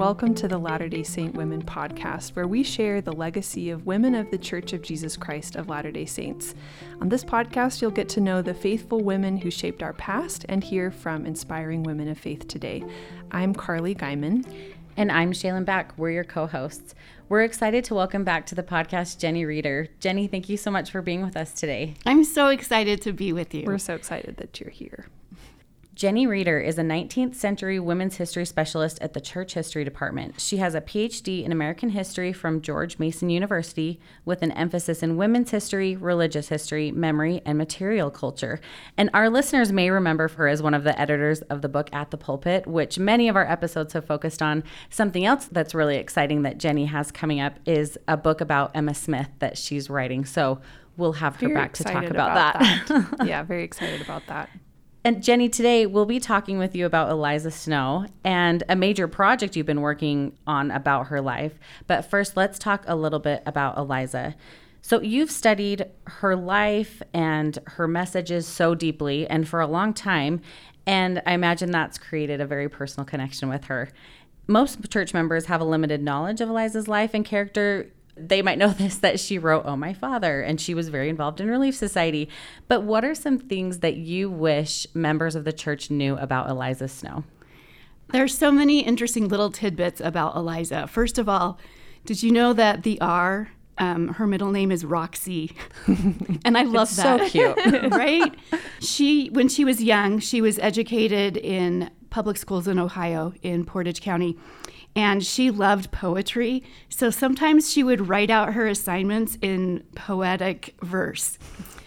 welcome 0.00 0.34
to 0.34 0.48
the 0.48 0.56
Latter 0.56 0.88
day 0.88 1.02
Saint 1.02 1.34
Women 1.34 1.60
podcast, 1.60 2.30
where 2.30 2.46
we 2.46 2.62
share 2.62 3.02
the 3.02 3.12
legacy 3.12 3.68
of 3.68 3.84
women 3.84 4.14
of 4.14 4.30
the 4.30 4.38
Church 4.38 4.72
of 4.72 4.80
Jesus 4.80 5.14
Christ 5.14 5.56
of 5.56 5.68
Latter 5.68 5.90
day 5.90 6.06
Saints. 6.06 6.54
On 7.02 7.10
this 7.10 7.22
podcast, 7.22 7.82
you'll 7.82 7.90
get 7.90 8.08
to 8.08 8.20
know 8.22 8.40
the 8.40 8.54
faithful 8.54 9.04
women 9.04 9.36
who 9.36 9.50
shaped 9.50 9.82
our 9.82 9.92
past 9.92 10.46
and 10.48 10.64
hear 10.64 10.90
from 10.90 11.26
inspiring 11.26 11.82
women 11.82 12.08
of 12.08 12.16
faith 12.16 12.48
today. 12.48 12.82
I'm 13.30 13.54
Carly 13.54 13.94
Guyman. 13.94 14.50
And 14.96 15.12
I'm 15.12 15.32
Shaylin 15.32 15.66
Back. 15.66 15.92
We're 15.98 16.12
your 16.12 16.24
co 16.24 16.46
hosts. 16.46 16.94
We're 17.28 17.42
excited 17.42 17.84
to 17.84 17.94
welcome 17.94 18.24
back 18.24 18.46
to 18.46 18.54
the 18.54 18.62
podcast 18.62 19.18
Jenny 19.18 19.44
Reeder. 19.44 19.88
Jenny, 20.00 20.26
thank 20.26 20.48
you 20.48 20.56
so 20.56 20.70
much 20.70 20.90
for 20.90 21.02
being 21.02 21.20
with 21.20 21.36
us 21.36 21.52
today. 21.52 21.92
I'm 22.06 22.24
so 22.24 22.48
excited 22.48 23.02
to 23.02 23.12
be 23.12 23.34
with 23.34 23.52
you. 23.52 23.64
We're 23.66 23.76
so 23.76 23.96
excited 23.96 24.38
that 24.38 24.60
you're 24.60 24.70
here. 24.70 25.08
Jenny 26.00 26.26
Reeder 26.26 26.58
is 26.58 26.78
a 26.78 26.82
19th 26.82 27.34
century 27.34 27.78
women's 27.78 28.16
history 28.16 28.46
specialist 28.46 28.98
at 29.02 29.12
the 29.12 29.20
Church 29.20 29.52
History 29.52 29.84
Department. 29.84 30.40
She 30.40 30.56
has 30.56 30.74
a 30.74 30.80
PhD 30.80 31.44
in 31.44 31.52
American 31.52 31.90
history 31.90 32.32
from 32.32 32.62
George 32.62 32.98
Mason 32.98 33.28
University 33.28 34.00
with 34.24 34.40
an 34.40 34.50
emphasis 34.52 35.02
in 35.02 35.18
women's 35.18 35.50
history, 35.50 35.96
religious 35.96 36.48
history, 36.48 36.90
memory, 36.90 37.42
and 37.44 37.58
material 37.58 38.10
culture. 38.10 38.60
And 38.96 39.10
our 39.12 39.28
listeners 39.28 39.72
may 39.72 39.90
remember 39.90 40.28
her 40.28 40.48
as 40.48 40.62
one 40.62 40.72
of 40.72 40.84
the 40.84 40.98
editors 40.98 41.42
of 41.42 41.60
the 41.60 41.68
book 41.68 41.90
At 41.92 42.10
the 42.10 42.16
Pulpit, 42.16 42.66
which 42.66 42.98
many 42.98 43.28
of 43.28 43.36
our 43.36 43.46
episodes 43.46 43.92
have 43.92 44.06
focused 44.06 44.40
on. 44.40 44.64
Something 44.88 45.26
else 45.26 45.50
that's 45.52 45.74
really 45.74 45.98
exciting 45.98 46.40
that 46.44 46.56
Jenny 46.56 46.86
has 46.86 47.12
coming 47.12 47.42
up 47.42 47.58
is 47.66 47.98
a 48.08 48.16
book 48.16 48.40
about 48.40 48.70
Emma 48.74 48.94
Smith 48.94 49.28
that 49.40 49.58
she's 49.58 49.90
writing. 49.90 50.24
So 50.24 50.62
we'll 50.96 51.12
have 51.12 51.34
her 51.36 51.48
Very 51.48 51.54
back 51.56 51.74
to 51.74 51.84
talk 51.84 52.04
about, 52.04 52.10
about 52.10 52.58
that. 52.58 52.86
that. 53.18 53.18
yeah, 53.28 53.42
very 53.42 53.64
excited 53.64 54.00
about 54.00 54.26
that. 54.28 54.48
And 55.02 55.22
Jenny, 55.22 55.48
today 55.48 55.86
we'll 55.86 56.04
be 56.04 56.20
talking 56.20 56.58
with 56.58 56.76
you 56.76 56.84
about 56.84 57.10
Eliza 57.10 57.50
Snow 57.50 58.06
and 58.22 58.62
a 58.68 58.76
major 58.76 59.08
project 59.08 59.56
you've 59.56 59.64
been 59.64 59.80
working 59.80 60.36
on 60.46 60.70
about 60.70 61.06
her 61.06 61.22
life. 61.22 61.58
But 61.86 62.02
first, 62.02 62.36
let's 62.36 62.58
talk 62.58 62.84
a 62.86 62.94
little 62.94 63.18
bit 63.18 63.42
about 63.46 63.78
Eliza. 63.78 64.36
So, 64.82 65.00
you've 65.00 65.30
studied 65.30 65.86
her 66.06 66.36
life 66.36 67.02
and 67.14 67.58
her 67.66 67.88
messages 67.88 68.46
so 68.46 68.74
deeply 68.74 69.26
and 69.26 69.48
for 69.48 69.60
a 69.60 69.66
long 69.66 69.94
time. 69.94 70.42
And 70.86 71.22
I 71.24 71.32
imagine 71.32 71.70
that's 71.70 71.98
created 71.98 72.40
a 72.40 72.46
very 72.46 72.68
personal 72.68 73.06
connection 73.06 73.48
with 73.48 73.64
her. 73.64 73.90
Most 74.46 74.90
church 74.90 75.14
members 75.14 75.46
have 75.46 75.60
a 75.60 75.64
limited 75.64 76.02
knowledge 76.02 76.40
of 76.40 76.48
Eliza's 76.48 76.88
life 76.88 77.14
and 77.14 77.24
character 77.24 77.90
they 78.16 78.42
might 78.42 78.58
know 78.58 78.68
this 78.78 78.98
that 78.98 79.20
she 79.20 79.38
wrote 79.38 79.64
Oh 79.66 79.76
My 79.76 79.92
Father 79.92 80.40
and 80.40 80.60
she 80.60 80.74
was 80.74 80.88
very 80.88 81.08
involved 81.08 81.40
in 81.40 81.48
Relief 81.48 81.74
Society. 81.74 82.28
But 82.68 82.82
what 82.82 83.04
are 83.04 83.14
some 83.14 83.38
things 83.38 83.80
that 83.80 83.96
you 83.96 84.30
wish 84.30 84.86
members 84.94 85.34
of 85.34 85.44
the 85.44 85.52
church 85.52 85.90
knew 85.90 86.16
about 86.16 86.48
Eliza 86.48 86.88
Snow? 86.88 87.24
There's 88.12 88.36
so 88.36 88.50
many 88.50 88.80
interesting 88.80 89.28
little 89.28 89.50
tidbits 89.50 90.00
about 90.00 90.34
Eliza. 90.34 90.86
First 90.88 91.18
of 91.18 91.28
all, 91.28 91.58
did 92.04 92.22
you 92.22 92.32
know 92.32 92.52
that 92.52 92.82
the 92.82 93.00
R, 93.00 93.50
um, 93.78 94.08
her 94.14 94.26
middle 94.26 94.50
name 94.50 94.72
is 94.72 94.84
Roxcy, 94.84 95.54
and 96.44 96.58
I 96.58 96.62
love 96.62 96.94
that. 96.96 97.20
So 97.20 97.28
cute, 97.28 97.56
right? 97.92 98.34
She, 98.80 99.28
when 99.28 99.48
she 99.48 99.64
was 99.64 99.82
young, 99.82 100.18
she 100.18 100.40
was 100.40 100.58
educated 100.58 101.36
in 101.36 101.90
public 102.10 102.36
schools 102.36 102.66
in 102.66 102.78
Ohio 102.78 103.32
in 103.42 103.64
Portage 103.64 104.00
County, 104.00 104.36
and 104.94 105.24
she 105.24 105.50
loved 105.50 105.90
poetry. 105.92 106.62
So 106.88 107.10
sometimes 107.10 107.70
she 107.70 107.82
would 107.82 108.08
write 108.08 108.30
out 108.30 108.54
her 108.54 108.66
assignments 108.66 109.38
in 109.40 109.84
poetic 109.94 110.74
verse 110.82 111.38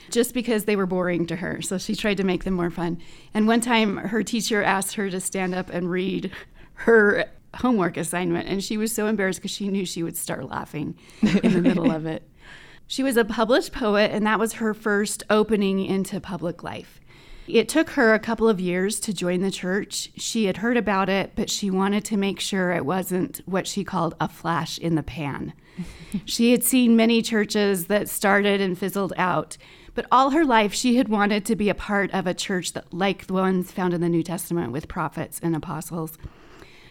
just 0.10 0.34
because 0.34 0.66
they 0.66 0.76
were 0.76 0.86
boring 0.86 1.26
to 1.26 1.38
her. 1.38 1.62
So 1.62 1.78
she 1.78 1.96
tried 1.96 2.18
to 2.18 2.24
make 2.24 2.44
them 2.44 2.54
more 2.54 2.70
fun. 2.70 3.00
And 3.34 3.48
one 3.48 3.62
time 3.62 3.98
her 3.98 4.24
teacher 4.24 4.62
asked 4.62 4.96
her 4.96 5.10
to 5.10 5.20
stand 5.20 5.56
up 5.56 5.70
and 5.70 5.90
read 5.90 6.32
her 6.76 7.26
homework 7.56 7.98
assignment, 7.98 8.48
and 8.48 8.64
she 8.64 8.78
was 8.78 8.92
so 8.92 9.08
embarrassed 9.08 9.40
because 9.40 9.52
she 9.52 9.68
knew 9.68 9.86
she 9.86 10.04
would 10.04 10.18
start 10.18 10.50
laughing 10.50 10.98
in 11.22 11.54
the 11.54 11.62
middle 11.62 11.92
of 11.92 12.06
it. 12.06 12.24
She 12.86 13.02
was 13.02 13.16
a 13.16 13.24
published 13.24 13.72
poet, 13.72 14.12
and 14.12 14.28
that 14.28 14.40
was 14.40 14.54
her 14.54 14.74
first 14.74 15.24
opening 15.30 15.80
into 15.80 16.20
public 16.20 16.64
life. 16.64 17.00
It 17.48 17.68
took 17.68 17.92
her 17.92 18.14
a 18.14 18.20
couple 18.20 18.48
of 18.48 18.60
years 18.60 19.00
to 19.02 19.14
join 19.14 19.42
the 19.42 19.52
church. 19.52 20.10
She 20.16 20.46
had 20.46 20.58
heard 20.58 20.78
about 20.78 21.10
it, 21.10 21.34
but 21.36 21.50
she 21.50 21.70
wanted 21.70 22.06
to 22.06 22.18
make 22.18 22.40
sure 22.40 22.72
it 22.72 22.86
wasn't 22.86 23.42
what 23.46 23.68
she 23.68 23.84
called 23.84 24.16
a 24.20 24.30
flash 24.30 24.78
in 24.78 24.96
the 24.96 25.04
pan. 25.04 25.54
she 26.26 26.52
had 26.52 26.64
seen 26.64 26.96
many 26.96 27.22
churches 27.22 27.88
that 27.88 28.08
started 28.08 28.62
and 28.62 28.78
fizzled 28.78 29.14
out, 29.18 29.58
but 29.94 30.06
all 30.12 30.30
her 30.30 30.46
life 30.46 30.74
she 30.74 30.96
had 30.96 31.10
wanted 31.10 31.46
to 31.46 31.56
be 31.56 31.70
a 31.70 31.76
part 31.76 32.12
of 32.12 32.26
a 32.26 32.34
church 32.34 32.74
that, 32.74 32.94
like 32.94 33.28
the 33.28 33.34
ones 33.34 33.72
found 33.72 33.94
in 33.94 34.02
the 34.02 34.10
New 34.10 34.24
Testament 34.24 34.72
with 34.72 34.88
prophets 34.88 35.40
and 35.44 35.56
apostles. 35.56 36.18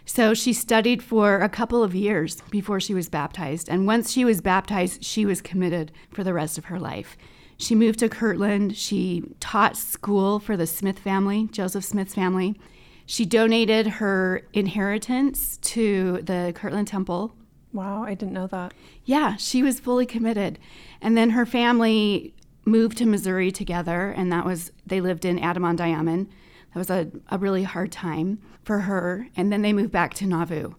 So 0.04 0.34
she 0.34 0.52
studied 0.52 1.02
for 1.02 1.38
a 1.38 1.48
couple 1.48 1.82
of 1.82 1.94
years 1.94 2.42
before 2.50 2.80
she 2.80 2.92
was 2.92 3.08
baptized. 3.08 3.68
And 3.68 3.86
once 3.86 4.10
she 4.10 4.24
was 4.24 4.40
baptized, 4.40 5.04
she 5.04 5.24
was 5.24 5.40
committed 5.40 5.92
for 6.10 6.24
the 6.24 6.34
rest 6.34 6.58
of 6.58 6.66
her 6.66 6.78
life. 6.78 7.16
She 7.56 7.74
moved 7.74 8.00
to 8.00 8.08
Kirtland. 8.08 8.76
She 8.76 9.22
taught 9.40 9.76
school 9.76 10.38
for 10.38 10.56
the 10.56 10.66
Smith 10.66 10.98
family, 10.98 11.48
Joseph 11.52 11.84
Smith's 11.84 12.14
family. 12.14 12.58
She 13.06 13.24
donated 13.24 13.86
her 13.86 14.42
inheritance 14.52 15.58
to 15.58 16.22
the 16.22 16.52
Kirtland 16.54 16.88
Temple. 16.88 17.34
Wow, 17.72 18.04
I 18.04 18.14
didn't 18.14 18.34
know 18.34 18.46
that. 18.48 18.74
Yeah, 19.04 19.36
she 19.36 19.62
was 19.62 19.80
fully 19.80 20.06
committed. 20.06 20.58
And 21.00 21.16
then 21.16 21.30
her 21.30 21.46
family 21.46 22.34
moved 22.64 22.98
to 22.98 23.06
Missouri 23.06 23.50
together, 23.50 24.10
and 24.10 24.30
that 24.30 24.44
was, 24.44 24.70
they 24.86 25.00
lived 25.00 25.24
in 25.24 25.38
Adam-ondi-Ahman. 25.38 26.28
That 26.74 26.78
was 26.78 26.90
a, 26.90 27.10
a 27.30 27.38
really 27.38 27.64
hard 27.64 27.90
time 27.90 28.40
for 28.62 28.80
her. 28.80 29.28
And 29.36 29.52
then 29.52 29.62
they 29.62 29.72
moved 29.72 29.92
back 29.92 30.14
to 30.14 30.26
Nauvoo. 30.26 30.74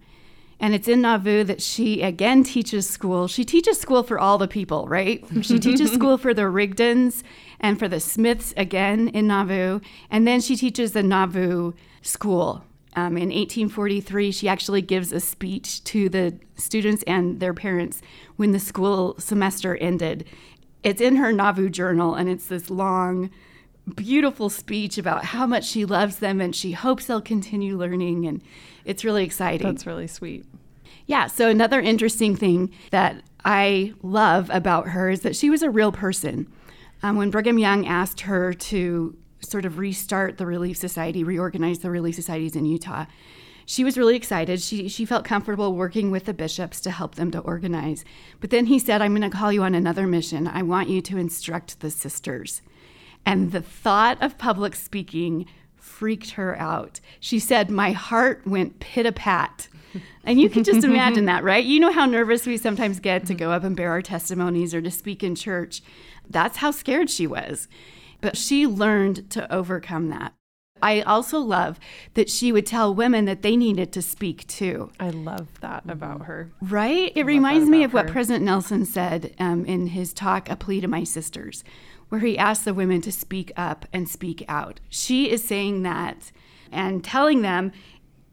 And 0.63 0.73
it's 0.73 0.87
in 0.87 1.01
Nauvoo 1.01 1.43
that 1.43 1.61
she 1.61 2.01
again 2.01 2.45
teaches 2.45 2.89
school. 2.89 3.27
She 3.27 3.43
teaches 3.43 3.77
school 3.77 4.01
for 4.01 4.17
all 4.17 4.37
the 4.37 4.47
people, 4.47 4.87
right? 4.87 5.21
She 5.41 5.59
teaches 5.59 5.91
school 5.93 6.17
for 6.17 6.33
the 6.33 6.47
Rigdons 6.47 7.21
and 7.59 7.77
for 7.77 7.89
the 7.89 7.99
Smiths 7.99 8.53
again 8.55 9.09
in 9.09 9.27
Nauvoo. 9.27 9.81
And 10.09 10.25
then 10.25 10.39
she 10.39 10.55
teaches 10.55 10.93
the 10.93 11.03
Nauvoo 11.03 11.73
school. 12.01 12.63
Um, 12.95 13.17
in 13.17 13.27
1843, 13.27 14.31
she 14.31 14.47
actually 14.47 14.81
gives 14.81 15.11
a 15.11 15.19
speech 15.19 15.83
to 15.83 16.07
the 16.07 16.39
students 16.55 17.03
and 17.05 17.41
their 17.41 17.53
parents 17.53 18.01
when 18.37 18.53
the 18.53 18.59
school 18.59 19.19
semester 19.19 19.75
ended. 19.75 20.23
It's 20.81 21.01
in 21.01 21.17
her 21.17 21.33
Nauvoo 21.33 21.69
journal, 21.71 22.15
and 22.15 22.29
it's 22.29 22.47
this 22.47 22.69
long, 22.69 23.31
beautiful 23.95 24.49
speech 24.49 24.97
about 24.97 25.25
how 25.25 25.45
much 25.45 25.65
she 25.65 25.83
loves 25.83 26.19
them 26.19 26.39
and 26.39 26.55
she 26.55 26.71
hopes 26.71 27.07
they'll 27.07 27.19
continue 27.19 27.77
learning. 27.77 28.25
And 28.25 28.41
it's 28.85 29.03
really 29.03 29.23
exciting. 29.23 29.67
That's 29.67 29.85
really 29.85 30.07
sweet. 30.07 30.45
Yeah. 31.05 31.27
So, 31.27 31.49
another 31.49 31.79
interesting 31.79 32.35
thing 32.35 32.71
that 32.91 33.21
I 33.43 33.93
love 34.01 34.49
about 34.53 34.89
her 34.89 35.09
is 35.09 35.21
that 35.21 35.35
she 35.35 35.49
was 35.49 35.61
a 35.61 35.69
real 35.69 35.91
person. 35.91 36.47
Um, 37.01 37.17
when 37.17 37.29
Brigham 37.29 37.59
Young 37.59 37.85
asked 37.85 38.21
her 38.21 38.53
to 38.53 39.17
sort 39.41 39.65
of 39.65 39.77
restart 39.77 40.37
the 40.37 40.45
Relief 40.45 40.77
Society, 40.77 41.23
reorganize 41.23 41.79
the 41.79 41.89
Relief 41.91 42.15
Societies 42.15 42.55
in 42.55 42.65
Utah, 42.65 43.05
she 43.65 43.83
was 43.83 43.97
really 43.97 44.15
excited. 44.15 44.61
She, 44.61 44.87
she 44.89 45.05
felt 45.05 45.25
comfortable 45.25 45.73
working 45.73 46.11
with 46.11 46.25
the 46.25 46.33
bishops 46.33 46.81
to 46.81 46.91
help 46.91 47.15
them 47.15 47.31
to 47.31 47.39
organize. 47.39 48.03
But 48.39 48.49
then 48.49 48.65
he 48.65 48.79
said, 48.79 49.01
I'm 49.01 49.15
going 49.15 49.29
to 49.29 49.35
call 49.35 49.51
you 49.51 49.63
on 49.63 49.75
another 49.75 50.05
mission. 50.07 50.47
I 50.47 50.63
want 50.63 50.89
you 50.89 51.01
to 51.01 51.17
instruct 51.17 51.79
the 51.79 51.89
sisters. 51.89 52.61
And 53.25 53.51
the 53.51 53.61
thought 53.61 54.21
of 54.21 54.37
public 54.37 54.75
speaking 54.75 55.45
freaked 55.93 56.31
her 56.31 56.59
out. 56.59 56.99
She 57.19 57.39
said, 57.39 57.69
My 57.69 57.91
heart 57.91 58.41
went 58.45 58.79
pit 58.79 59.05
a 59.05 59.11
pat. 59.11 59.67
And 60.25 60.41
you 60.41 60.49
can 60.49 60.63
just 60.63 60.83
imagine 60.83 61.25
that, 61.25 61.43
right? 61.43 61.63
You 61.63 61.79
know 61.79 61.91
how 61.91 62.05
nervous 62.05 62.47
we 62.47 62.57
sometimes 62.57 62.99
get 62.99 63.27
to 63.27 63.35
go 63.35 63.51
up 63.51 63.63
and 63.63 63.75
bear 63.75 63.91
our 63.91 64.01
testimonies 64.01 64.73
or 64.73 64.81
to 64.81 64.89
speak 64.89 65.23
in 65.23 65.35
church. 65.35 65.81
That's 66.27 66.57
how 66.57 66.71
scared 66.71 67.09
she 67.09 67.27
was. 67.27 67.67
But 68.21 68.37
she 68.37 68.65
learned 68.65 69.29
to 69.31 69.53
overcome 69.53 70.09
that. 70.09 70.33
I 70.81 71.01
also 71.01 71.39
love 71.39 71.79
that 72.13 72.29
she 72.29 72.51
would 72.51 72.65
tell 72.65 72.93
women 72.93 73.23
that 73.25 73.41
they 73.41 73.55
needed 73.55 73.93
to 73.93 74.01
speak 74.01 74.45
too. 74.47 74.91
I 74.99 75.11
love 75.11 75.47
that 75.61 75.83
about 75.87 76.25
her. 76.25 76.51
Right? 76.61 77.13
It 77.15 77.25
reminds 77.25 77.69
me 77.69 77.83
of 77.83 77.93
what 77.93 78.07
her. 78.07 78.11
President 78.11 78.43
Nelson 78.43 78.85
said 78.85 79.33
um, 79.39 79.63
in 79.65 79.87
his 79.87 80.11
talk, 80.11 80.49
A 80.49 80.57
Plea 80.57 80.81
to 80.81 80.87
My 80.89 81.05
Sisters, 81.05 81.63
where 82.13 82.21
he 82.21 82.37
asked 82.37 82.63
the 82.63 82.75
women 82.75 83.01
to 83.01 83.11
speak 83.11 83.51
up 83.57 83.87
and 83.91 84.07
speak 84.07 84.45
out. 84.47 84.79
She 84.87 85.31
is 85.31 85.43
saying 85.43 85.81
that 85.81 86.31
and 86.71 87.03
telling 87.03 87.41
them, 87.41 87.71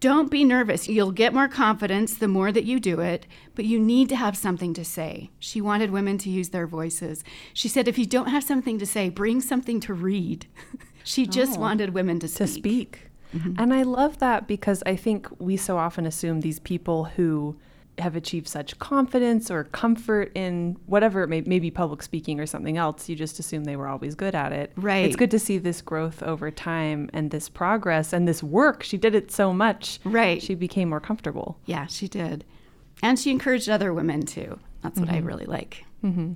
don't 0.00 0.30
be 0.30 0.44
nervous. 0.44 0.86
You'll 0.86 1.12
get 1.12 1.32
more 1.32 1.48
confidence 1.48 2.12
the 2.12 2.28
more 2.28 2.52
that 2.52 2.64
you 2.64 2.78
do 2.78 3.00
it, 3.00 3.24
but 3.54 3.64
you 3.64 3.78
need 3.78 4.10
to 4.10 4.16
have 4.16 4.36
something 4.36 4.74
to 4.74 4.84
say. 4.84 5.30
She 5.38 5.62
wanted 5.62 5.92
women 5.92 6.18
to 6.18 6.28
use 6.28 6.50
their 6.50 6.66
voices. 6.66 7.24
She 7.54 7.68
said, 7.68 7.88
if 7.88 7.96
you 7.96 8.04
don't 8.04 8.28
have 8.28 8.44
something 8.44 8.78
to 8.78 8.84
say, 8.84 9.08
bring 9.08 9.40
something 9.40 9.80
to 9.80 9.94
read. 9.94 10.44
she 11.02 11.26
just 11.26 11.56
Oh. 11.56 11.60
wanted 11.60 11.94
women 11.94 12.20
to 12.20 12.28
speak. 12.28 12.36
to 12.38 12.52
speak. 12.52 13.00
Mm-hmm. 13.34 13.54
And 13.56 13.72
I 13.72 13.82
love 13.84 14.18
that 14.18 14.46
because 14.46 14.82
I 14.84 14.94
think 14.94 15.26
we 15.40 15.56
so 15.56 15.78
often 15.78 16.04
assume 16.04 16.42
these 16.42 16.58
people 16.58 17.04
who 17.04 17.56
have 18.00 18.16
achieved 18.16 18.48
such 18.48 18.78
confidence 18.78 19.50
or 19.50 19.64
comfort 19.64 20.32
in 20.34 20.76
whatever 20.86 21.22
it 21.22 21.28
may 21.28 21.40
maybe 21.42 21.70
public 21.70 22.02
speaking 22.02 22.40
or 22.40 22.46
something 22.46 22.76
else. 22.76 23.08
You 23.08 23.16
just 23.16 23.38
assume 23.38 23.64
they 23.64 23.76
were 23.76 23.88
always 23.88 24.14
good 24.14 24.34
at 24.34 24.52
it. 24.52 24.72
Right. 24.76 25.04
It's 25.04 25.16
good 25.16 25.30
to 25.32 25.38
see 25.38 25.58
this 25.58 25.82
growth 25.82 26.22
over 26.22 26.50
time 26.50 27.10
and 27.12 27.30
this 27.30 27.48
progress 27.48 28.12
and 28.12 28.26
this 28.26 28.42
work. 28.42 28.82
She 28.82 28.96
did 28.96 29.14
it 29.14 29.30
so 29.30 29.52
much. 29.52 30.00
Right. 30.04 30.42
She 30.42 30.54
became 30.54 30.88
more 30.88 31.00
comfortable. 31.00 31.58
Yeah, 31.66 31.86
she 31.86 32.08
did. 32.08 32.44
And 33.02 33.18
she 33.18 33.30
encouraged 33.30 33.68
other 33.68 33.94
women 33.94 34.26
too. 34.26 34.58
That's 34.82 34.98
what 34.98 35.08
I 35.08 35.18
mm-hmm. 35.18 35.26
really 35.26 35.46
like. 35.46 35.84
Mm-hmm. 36.04 36.32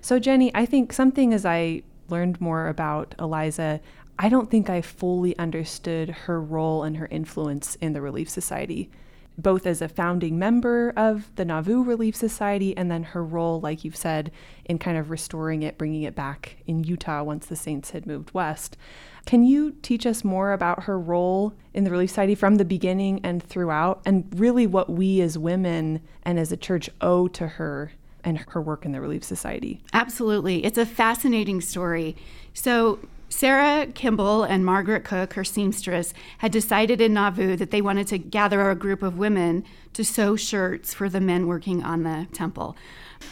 So, 0.00 0.18
Jenny, 0.18 0.54
I 0.54 0.66
think 0.66 0.92
something 0.92 1.32
as 1.32 1.44
I 1.44 1.82
learned 2.08 2.40
more 2.40 2.68
about 2.68 3.14
Eliza, 3.18 3.80
I 4.18 4.28
don't 4.28 4.50
think 4.50 4.68
I 4.68 4.82
fully 4.82 5.36
understood 5.38 6.10
her 6.10 6.40
role 6.40 6.84
and 6.84 6.96
her 6.98 7.06
influence 7.06 7.76
in 7.76 7.92
the 7.92 8.00
Relief 8.00 8.28
Society, 8.28 8.90
both 9.38 9.66
as 9.66 9.80
a 9.82 9.88
founding 9.88 10.38
member 10.38 10.92
of 10.96 11.34
the 11.36 11.44
Nauvoo 11.44 11.82
Relief 11.82 12.14
Society 12.14 12.76
and 12.76 12.90
then 12.90 13.02
her 13.02 13.24
role, 13.24 13.60
like 13.60 13.84
you've 13.84 13.96
said, 13.96 14.30
in 14.64 14.78
kind 14.78 14.98
of 14.98 15.10
restoring 15.10 15.62
it, 15.62 15.78
bringing 15.78 16.02
it 16.02 16.14
back 16.14 16.56
in 16.66 16.84
Utah 16.84 17.22
once 17.22 17.46
the 17.46 17.56
Saints 17.56 17.90
had 17.90 18.06
moved 18.06 18.32
west. 18.34 18.76
Can 19.24 19.44
you 19.44 19.76
teach 19.82 20.04
us 20.04 20.24
more 20.24 20.52
about 20.52 20.84
her 20.84 20.98
role 20.98 21.54
in 21.72 21.84
the 21.84 21.90
Relief 21.90 22.10
Society 22.10 22.34
from 22.34 22.56
the 22.56 22.64
beginning 22.64 23.20
and 23.22 23.42
throughout, 23.42 24.02
and 24.04 24.28
really 24.36 24.66
what 24.66 24.90
we 24.90 25.20
as 25.20 25.38
women 25.38 26.00
and 26.24 26.38
as 26.38 26.52
a 26.52 26.56
church 26.56 26.90
owe 27.00 27.28
to 27.28 27.46
her 27.46 27.92
and 28.24 28.38
her 28.50 28.60
work 28.60 28.84
in 28.84 28.92
the 28.92 29.00
Relief 29.00 29.24
Society? 29.24 29.80
Absolutely. 29.92 30.64
It's 30.64 30.78
a 30.78 30.86
fascinating 30.86 31.60
story. 31.60 32.16
So, 32.54 32.98
Sarah 33.32 33.86
Kimball 33.86 34.44
and 34.44 34.62
Margaret 34.62 35.04
Cook, 35.04 35.32
her 35.32 35.42
seamstress, 35.42 36.12
had 36.38 36.52
decided 36.52 37.00
in 37.00 37.14
Nauvoo 37.14 37.56
that 37.56 37.70
they 37.70 37.80
wanted 37.80 38.06
to 38.08 38.18
gather 38.18 38.70
a 38.70 38.76
group 38.76 39.02
of 39.02 39.16
women 39.16 39.64
to 39.94 40.04
sew 40.04 40.36
shirts 40.36 40.92
for 40.92 41.08
the 41.08 41.20
men 41.20 41.46
working 41.46 41.82
on 41.82 42.02
the 42.02 42.28
temple. 42.34 42.76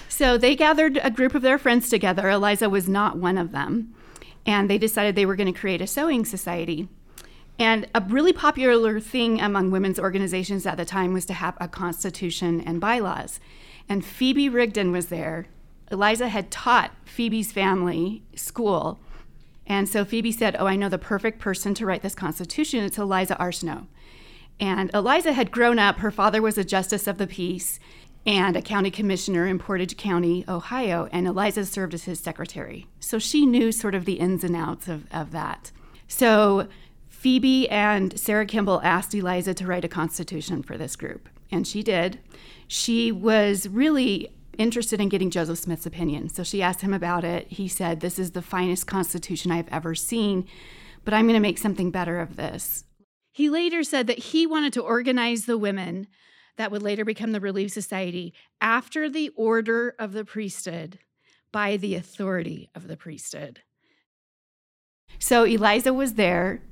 So 0.08 0.38
they 0.38 0.56
gathered 0.56 0.98
a 1.02 1.10
group 1.10 1.34
of 1.34 1.42
their 1.42 1.58
friends 1.58 1.90
together. 1.90 2.30
Eliza 2.30 2.70
was 2.70 2.88
not 2.88 3.18
one 3.18 3.36
of 3.36 3.52
them. 3.52 3.94
And 4.46 4.70
they 4.70 4.78
decided 4.78 5.14
they 5.14 5.26
were 5.26 5.36
going 5.36 5.52
to 5.52 5.60
create 5.60 5.82
a 5.82 5.86
sewing 5.86 6.24
society. 6.24 6.88
And 7.58 7.86
a 7.94 8.00
really 8.00 8.32
popular 8.32 9.00
thing 9.00 9.38
among 9.38 9.70
women's 9.70 10.00
organizations 10.00 10.64
at 10.64 10.78
the 10.78 10.86
time 10.86 11.12
was 11.12 11.26
to 11.26 11.34
have 11.34 11.58
a 11.60 11.68
constitution 11.68 12.62
and 12.62 12.80
bylaws. 12.80 13.38
And 13.86 14.02
Phoebe 14.02 14.48
Rigdon 14.48 14.92
was 14.92 15.06
there. 15.06 15.46
Eliza 15.92 16.28
had 16.28 16.50
taught 16.50 16.92
Phoebe's 17.04 17.52
family 17.52 18.22
school. 18.34 18.98
And 19.70 19.88
so 19.88 20.04
Phoebe 20.04 20.32
said, 20.32 20.56
Oh, 20.58 20.66
I 20.66 20.74
know 20.74 20.88
the 20.88 20.98
perfect 20.98 21.38
person 21.38 21.74
to 21.74 21.86
write 21.86 22.02
this 22.02 22.16
constitution. 22.16 22.82
It's 22.82 22.98
Eliza 22.98 23.38
R. 23.38 23.52
Snow. 23.52 23.86
And 24.58 24.90
Eliza 24.92 25.32
had 25.32 25.52
grown 25.52 25.78
up. 25.78 25.98
Her 25.98 26.10
father 26.10 26.42
was 26.42 26.58
a 26.58 26.64
justice 26.64 27.06
of 27.06 27.18
the 27.18 27.28
peace 27.28 27.78
and 28.26 28.56
a 28.56 28.62
county 28.62 28.90
commissioner 28.90 29.46
in 29.46 29.60
Portage 29.60 29.96
County, 29.96 30.44
Ohio. 30.48 31.08
And 31.12 31.24
Eliza 31.24 31.64
served 31.64 31.94
as 31.94 32.02
his 32.02 32.18
secretary. 32.18 32.88
So 32.98 33.20
she 33.20 33.46
knew 33.46 33.70
sort 33.70 33.94
of 33.94 34.06
the 34.06 34.14
ins 34.14 34.42
and 34.42 34.56
outs 34.56 34.88
of, 34.88 35.06
of 35.12 35.30
that. 35.30 35.70
So 36.08 36.66
Phoebe 37.08 37.68
and 37.68 38.18
Sarah 38.18 38.46
Kimball 38.46 38.80
asked 38.82 39.14
Eliza 39.14 39.54
to 39.54 39.66
write 39.66 39.84
a 39.84 39.88
constitution 39.88 40.64
for 40.64 40.76
this 40.76 40.96
group. 40.96 41.28
And 41.52 41.64
she 41.64 41.84
did. 41.84 42.18
She 42.66 43.12
was 43.12 43.68
really 43.68 44.32
interested 44.60 45.00
in 45.00 45.08
getting 45.08 45.30
Joseph 45.30 45.58
Smith's 45.58 45.86
opinion. 45.86 46.28
So 46.28 46.42
she 46.42 46.62
asked 46.62 46.82
him 46.82 46.94
about 46.94 47.24
it. 47.24 47.48
He 47.48 47.66
said, 47.66 48.00
This 48.00 48.18
is 48.18 48.32
the 48.32 48.42
finest 48.42 48.86
constitution 48.86 49.50
I've 49.50 49.68
ever 49.68 49.94
seen, 49.94 50.46
but 51.04 51.14
I'm 51.14 51.24
going 51.24 51.34
to 51.34 51.40
make 51.40 51.58
something 51.58 51.90
better 51.90 52.20
of 52.20 52.36
this. 52.36 52.84
He 53.32 53.48
later 53.48 53.82
said 53.82 54.06
that 54.06 54.18
he 54.18 54.46
wanted 54.46 54.72
to 54.74 54.82
organize 54.82 55.46
the 55.46 55.58
women 55.58 56.06
that 56.56 56.70
would 56.70 56.82
later 56.82 57.04
become 57.04 57.32
the 57.32 57.40
Relief 57.40 57.72
Society 57.72 58.34
after 58.60 59.08
the 59.08 59.30
order 59.30 59.94
of 59.98 60.12
the 60.12 60.24
priesthood 60.24 60.98
by 61.52 61.76
the 61.76 61.94
authority 61.94 62.68
of 62.74 62.86
the 62.86 62.96
priesthood. 62.96 63.62
So 65.18 65.44
Eliza 65.44 65.92
was 65.92 66.14
there 66.14 66.62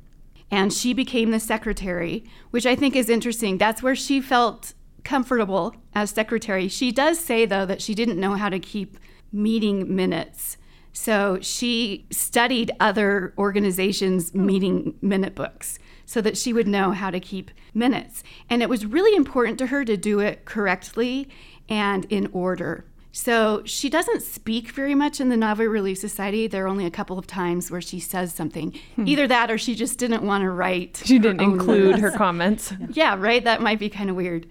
and 0.51 0.73
she 0.73 0.93
became 0.93 1.31
the 1.31 1.41
secretary, 1.41 2.25
which 2.51 2.67
I 2.67 2.77
think 2.77 2.97
is 2.97 3.09
interesting. 3.09 3.59
That's 3.59 3.83
where 3.83 3.97
she 3.97 4.21
felt 4.21 4.75
comfortable 5.09 5.75
as 5.95 6.11
secretary. 6.11 6.69
She 6.69 6.93
does 6.93 7.19
say, 7.19 7.47
though, 7.47 7.65
that 7.65 7.81
she 7.81 7.95
didn't 7.95 8.21
know 8.21 8.35
how 8.35 8.51
to 8.51 8.59
keep 8.59 8.99
meeting 9.33 9.97
minutes. 9.97 10.59
So 10.93 11.39
she 11.41 12.07
studied 12.11 12.73
other 12.79 13.33
organizations' 13.39 14.31
hmm. 14.31 14.45
meeting 14.45 14.95
minute 15.01 15.35
books 15.35 15.79
so 16.05 16.21
that 16.21 16.37
she 16.37 16.53
would 16.53 16.69
know 16.69 16.93
how 16.93 17.11
to 17.11 17.21
keep 17.21 17.51
minutes. 17.73 18.23
And 18.51 18.63
it 18.63 18.69
was 18.69 18.85
really 18.85 19.17
important 19.17 19.59
to 19.59 19.69
her 19.69 19.83
to 19.87 19.97
do 19.97 20.21
it 20.21 20.45
correctly 20.45 21.29
and 21.71 22.05
in 22.11 22.29
order. 22.33 22.85
So 23.11 23.63
she 23.65 23.89
doesn't 23.89 24.23
speak 24.23 24.73
very 24.73 24.95
much 24.95 25.21
in 25.21 25.31
the 25.31 25.37
Nauvoo 25.39 25.71
Relief 25.71 25.99
Society. 25.99 26.47
There 26.47 26.67
are 26.67 26.69
only 26.69 26.85
a 26.85 26.91
couple 26.91 27.19
of 27.19 27.27
times 27.27 27.71
where 27.71 27.81
she 27.81 27.99
says 27.99 28.35
something. 28.35 28.79
Hmm. 28.97 29.09
Either 29.09 29.27
that 29.27 29.51
or 29.51 29.57
she 29.57 29.75
just 29.75 29.99
didn't 29.99 30.23
want 30.23 30.43
to 30.43 30.51
write. 30.51 31.01
She 31.03 31.19
didn't 31.19 31.41
include 31.41 31.93
words. 31.93 32.03
her 32.03 32.11
comments. 32.11 32.75
Yeah, 32.91 33.17
right? 33.19 33.43
That 33.43 33.63
might 33.63 33.79
be 33.79 33.89
kind 33.89 34.11
of 34.11 34.17
weird. 34.17 34.47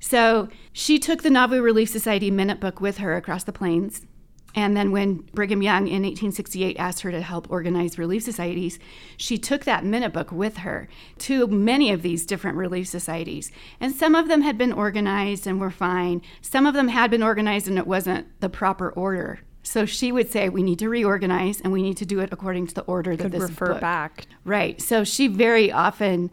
So 0.00 0.48
she 0.72 0.98
took 0.98 1.22
the 1.22 1.30
Nauvoo 1.30 1.62
Relief 1.62 1.90
Society 1.90 2.30
minute 2.30 2.58
book 2.58 2.80
with 2.80 2.98
her 2.98 3.14
across 3.14 3.44
the 3.44 3.52
plains. 3.52 4.06
And 4.54 4.76
then 4.76 4.90
when 4.90 5.18
Brigham 5.32 5.62
Young 5.62 5.86
in 5.86 6.02
1868 6.02 6.76
asked 6.76 7.02
her 7.02 7.12
to 7.12 7.20
help 7.20 7.48
organize 7.50 7.98
relief 7.98 8.24
societies, 8.24 8.78
she 9.16 9.38
took 9.38 9.64
that 9.64 9.84
minute 9.84 10.12
book 10.12 10.32
with 10.32 10.58
her 10.58 10.88
to 11.18 11.46
many 11.46 11.92
of 11.92 12.02
these 12.02 12.26
different 12.26 12.56
relief 12.56 12.88
societies. 12.88 13.52
And 13.78 13.94
some 13.94 14.16
of 14.16 14.26
them 14.26 14.42
had 14.42 14.58
been 14.58 14.72
organized 14.72 15.46
and 15.46 15.60
were 15.60 15.70
fine. 15.70 16.22
Some 16.40 16.66
of 16.66 16.74
them 16.74 16.88
had 16.88 17.10
been 17.10 17.22
organized 17.22 17.68
and 17.68 17.78
it 17.78 17.86
wasn't 17.86 18.26
the 18.40 18.48
proper 18.48 18.90
order. 18.90 19.40
So 19.62 19.84
she 19.86 20.10
would 20.10 20.32
say, 20.32 20.48
we 20.48 20.62
need 20.62 20.78
to 20.80 20.88
reorganize 20.88 21.60
and 21.60 21.72
we 21.72 21.82
need 21.82 21.98
to 21.98 22.06
do 22.06 22.20
it 22.20 22.30
according 22.32 22.66
to 22.68 22.74
the 22.74 22.82
order 22.82 23.14
that 23.14 23.24
Could 23.24 23.32
this 23.32 23.42
refer 23.42 23.66
book 23.66 23.80
back. 23.80 24.26
Right. 24.44 24.80
So 24.80 25.04
she 25.04 25.28
very 25.28 25.70
often 25.70 26.30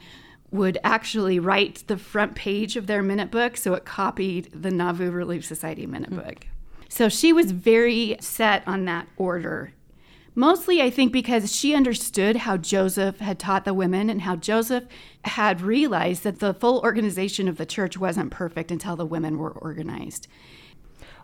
would 0.52 0.78
actually 0.84 1.40
write 1.40 1.84
the 1.88 1.98
front 1.98 2.36
page 2.36 2.76
of 2.78 2.88
their 2.88 3.04
minute 3.04 3.32
book 3.32 3.58
so 3.58 3.74
it 3.74 3.86
copied 3.86 4.50
the 4.54 4.72
Nauvoo 4.72 5.12
Relief 5.12 5.46
Society 5.46 5.86
minute 5.86 6.10
hmm. 6.10 6.20
book. 6.20 6.48
So 6.90 7.10
she 7.10 7.34
was 7.34 7.52
very 7.52 8.18
set 8.22 8.64
on 8.66 8.86
that 8.86 9.08
order. 9.18 9.74
Mostly, 10.36 10.84
I 10.84 10.92
think, 10.92 11.12
because 11.12 11.54
she 11.54 11.74
understood 11.74 12.38
how 12.38 12.58
Joseph 12.58 13.20
had 13.20 13.40
taught 13.40 13.66
the 13.66 13.74
women 13.74 14.08
and 14.08 14.22
how 14.22 14.36
Joseph 14.36 14.84
had 15.26 15.62
realized 15.62 16.24
that 16.24 16.40
the 16.40 16.54
full 16.54 16.80
organization 16.82 17.48
of 17.48 17.58
the 17.58 17.66
church 17.66 17.98
wasn't 17.98 18.30
perfect 18.30 18.72
until 18.72 18.96
the 18.96 19.06
women 19.06 19.40
were 19.40 19.50
organized. 19.50 20.28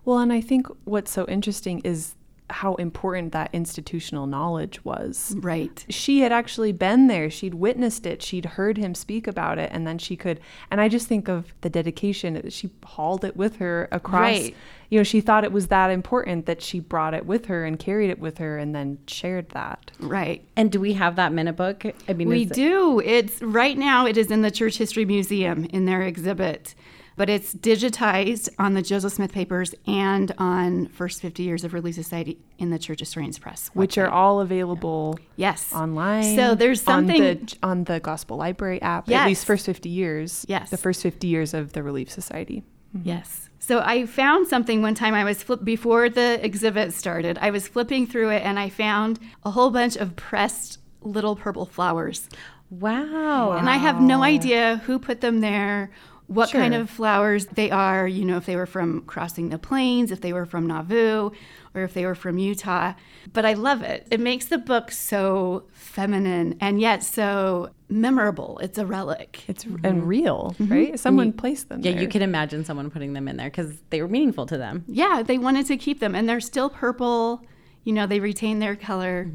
Well, 0.04 0.18
and 0.18 0.34
I 0.34 0.42
think 0.42 0.68
what's 0.84 1.12
so 1.12 1.26
interesting 1.28 1.80
is 1.84 2.16
how 2.50 2.76
important 2.76 3.32
that 3.32 3.50
institutional 3.54 4.28
knowledge 4.28 4.84
was. 4.84 5.36
Right. 5.40 5.86
She 5.90 6.20
had 6.20 6.32
actually 6.32 6.72
been 6.72 7.08
there, 7.08 7.30
she'd 7.30 7.54
witnessed 7.56 8.06
it, 8.06 8.22
she'd 8.22 8.46
heard 8.46 8.78
him 8.78 8.94
speak 8.96 9.28
about 9.28 9.58
it, 9.58 9.70
and 9.74 9.88
then 9.88 9.98
she 9.98 10.16
could. 10.16 10.40
And 10.70 10.80
I 10.82 10.90
just 10.90 11.08
think 11.08 11.28
of 11.28 11.54
the 11.62 11.70
dedication. 11.70 12.50
She 12.50 12.70
hauled 12.86 13.24
it 13.26 13.36
with 13.36 13.58
her 13.58 13.88
across. 13.92 14.22
Right. 14.22 14.56
You 14.90 15.00
know, 15.00 15.04
she 15.04 15.22
thought 15.22 15.44
it 15.44 15.52
was 15.52 15.68
that 15.68 15.90
important 15.90 16.46
that 16.46 16.62
she 16.62 16.80
brought 16.80 17.16
it 17.16 17.26
with 17.26 17.46
her 17.48 17.66
and 17.66 17.80
carried 17.80 18.12
it 18.12 18.20
with 18.20 18.38
her 18.38 18.60
and 18.60 18.76
then 18.76 19.00
shared 19.08 19.50
that. 19.50 19.90
Right. 20.00 20.46
And 20.56 20.72
do 20.72 20.80
we 20.80 20.94
have 20.94 21.16
that 21.16 21.34
minute 21.34 21.56
book? 21.56 21.84
I 22.08 22.14
mean, 22.14 22.28
We 22.28 22.44
is- 22.44 22.52
do. 22.52 23.00
It's 23.04 23.42
right 23.42 23.78
now. 23.78 24.06
It 24.06 24.18
is 24.18 24.30
in 24.30 24.44
the 24.44 24.52
Church 24.52 24.78
History 24.78 25.06
Museum 25.06 25.66
in 25.66 25.86
their 25.86 26.04
exhibit, 26.04 26.76
but 27.16 27.30
it's 27.30 27.54
digitized 27.54 28.50
on 28.58 28.74
the 28.74 28.82
Joseph 28.82 29.14
Smith 29.14 29.32
papers 29.32 29.76
and 29.86 30.32
on 30.38 30.88
First 30.88 31.22
50 31.22 31.44
Years 31.44 31.64
of 31.64 31.74
Relief 31.74 31.96
Society 31.96 32.38
in 32.58 32.70
the 32.70 32.80
Church 32.80 33.02
of 33.02 33.08
Historians 33.08 33.38
Press, 33.40 33.70
Which 33.74 33.98
are 33.98 34.10
all 34.10 34.40
available 34.42 35.18
yes 35.36 35.72
online. 35.74 36.36
So 36.36 36.56
there's 36.56 36.82
something. 36.82 37.22
on 37.22 37.36
the, 37.46 37.58
on 37.64 37.84
the 37.86 38.00
Gospel 38.00 38.38
Library 38.38 38.82
app. 38.82 39.04
At 39.08 39.10
Yes. 39.12 39.28
least 39.28 39.46
first 39.46 39.66
fifty 39.66 39.90
years. 39.90 40.46
Yes. 40.48 40.70
the 40.70 40.78
first 40.78 41.02
fifty 41.04 41.28
years 41.28 41.54
of 41.54 41.74
the 41.74 41.84
Relief 41.84 42.10
Society. 42.12 42.64
Mm-hmm. 42.98 43.08
Yes. 43.10 43.50
So 43.60 43.80
I 43.80 44.06
found 44.06 44.48
something 44.48 44.82
one 44.82 44.94
time 44.94 45.14
I 45.14 45.24
was 45.24 45.42
flip 45.42 45.64
before 45.64 46.10
the 46.10 46.44
exhibit 46.44 46.94
started. 46.94 47.38
I 47.42 47.50
was 47.52 47.68
flipping 47.68 48.06
through 48.08 48.30
it 48.32 48.44
and 48.44 48.60
I 48.60 48.70
found 48.70 49.20
a 49.44 49.52
whole 49.52 49.72
bunch 49.72 49.96
of 49.96 50.16
pressed 50.18 50.80
little 51.02 51.36
purple 51.36 51.66
flowers. 51.66 52.28
wow. 52.70 53.54
And 53.54 53.70
I 53.70 53.78
have 53.78 54.02
no 54.02 54.24
idea 54.24 54.82
who 54.86 55.00
put 55.00 55.22
them 55.22 55.40
there, 55.42 55.92
what 56.34 56.50
Sure. 56.50 56.62
kind 56.62 56.74
of 56.74 56.90
flowers 56.90 57.46
they 57.48 57.72
are, 57.72 58.08
you 58.08 58.26
know, 58.26 58.38
if 58.38 58.46
they 58.46 58.56
were 58.56 58.66
from 58.66 59.02
crossing 59.02 59.50
the 59.50 59.58
plains, 59.58 60.12
if 60.12 60.22
they 60.22 60.34
were 60.34 60.46
from 60.46 60.68
Nauvoo, 60.68 61.32
or 61.76 61.82
if 61.82 61.94
they 61.94 62.06
were 62.06 62.16
from 62.16 62.38
Utah. 62.38 62.94
But 63.32 63.46
I 63.46 63.54
love 63.54 63.82
it. 63.82 64.08
It 64.12 64.20
makes 64.20 64.46
the 64.46 64.58
book 64.58 64.92
so 64.92 65.64
feminine 65.72 66.58
and 66.60 66.80
yet 66.80 67.04
so 67.04 67.70
memorable. 67.90 68.60
It's 68.60 68.78
a 68.78 68.86
relic. 68.86 69.44
It's 69.48 69.64
and 69.64 69.82
mm-hmm. 69.82 70.06
real, 70.06 70.56
mm-hmm. 70.60 70.72
right? 70.72 70.88
Mm-hmm. 70.90 70.96
Someone 70.98 71.34
placed 71.34 71.70
them. 71.70 71.82
Yeah, 71.82 71.94
there. 71.94 72.02
you 72.02 72.08
can 72.08 72.22
imagine 72.22 72.66
someone 72.66 72.90
putting 72.90 73.14
them 73.14 73.28
in 73.28 73.38
there 73.38 73.50
because 73.50 73.74
they 73.90 74.02
were 74.02 74.08
meaningful 74.08 74.46
to 74.48 74.58
them. 74.58 74.84
Yeah, 74.88 75.24
they 75.26 75.38
wanted 75.38 75.66
to 75.68 75.78
keep 75.78 76.00
them 76.00 76.16
and 76.16 76.28
they're 76.28 76.42
still 76.42 76.70
purple. 76.70 77.44
You 77.84 77.94
know, 77.94 78.08
they 78.08 78.20
retain 78.20 78.60
their 78.60 78.76
color. 78.76 79.30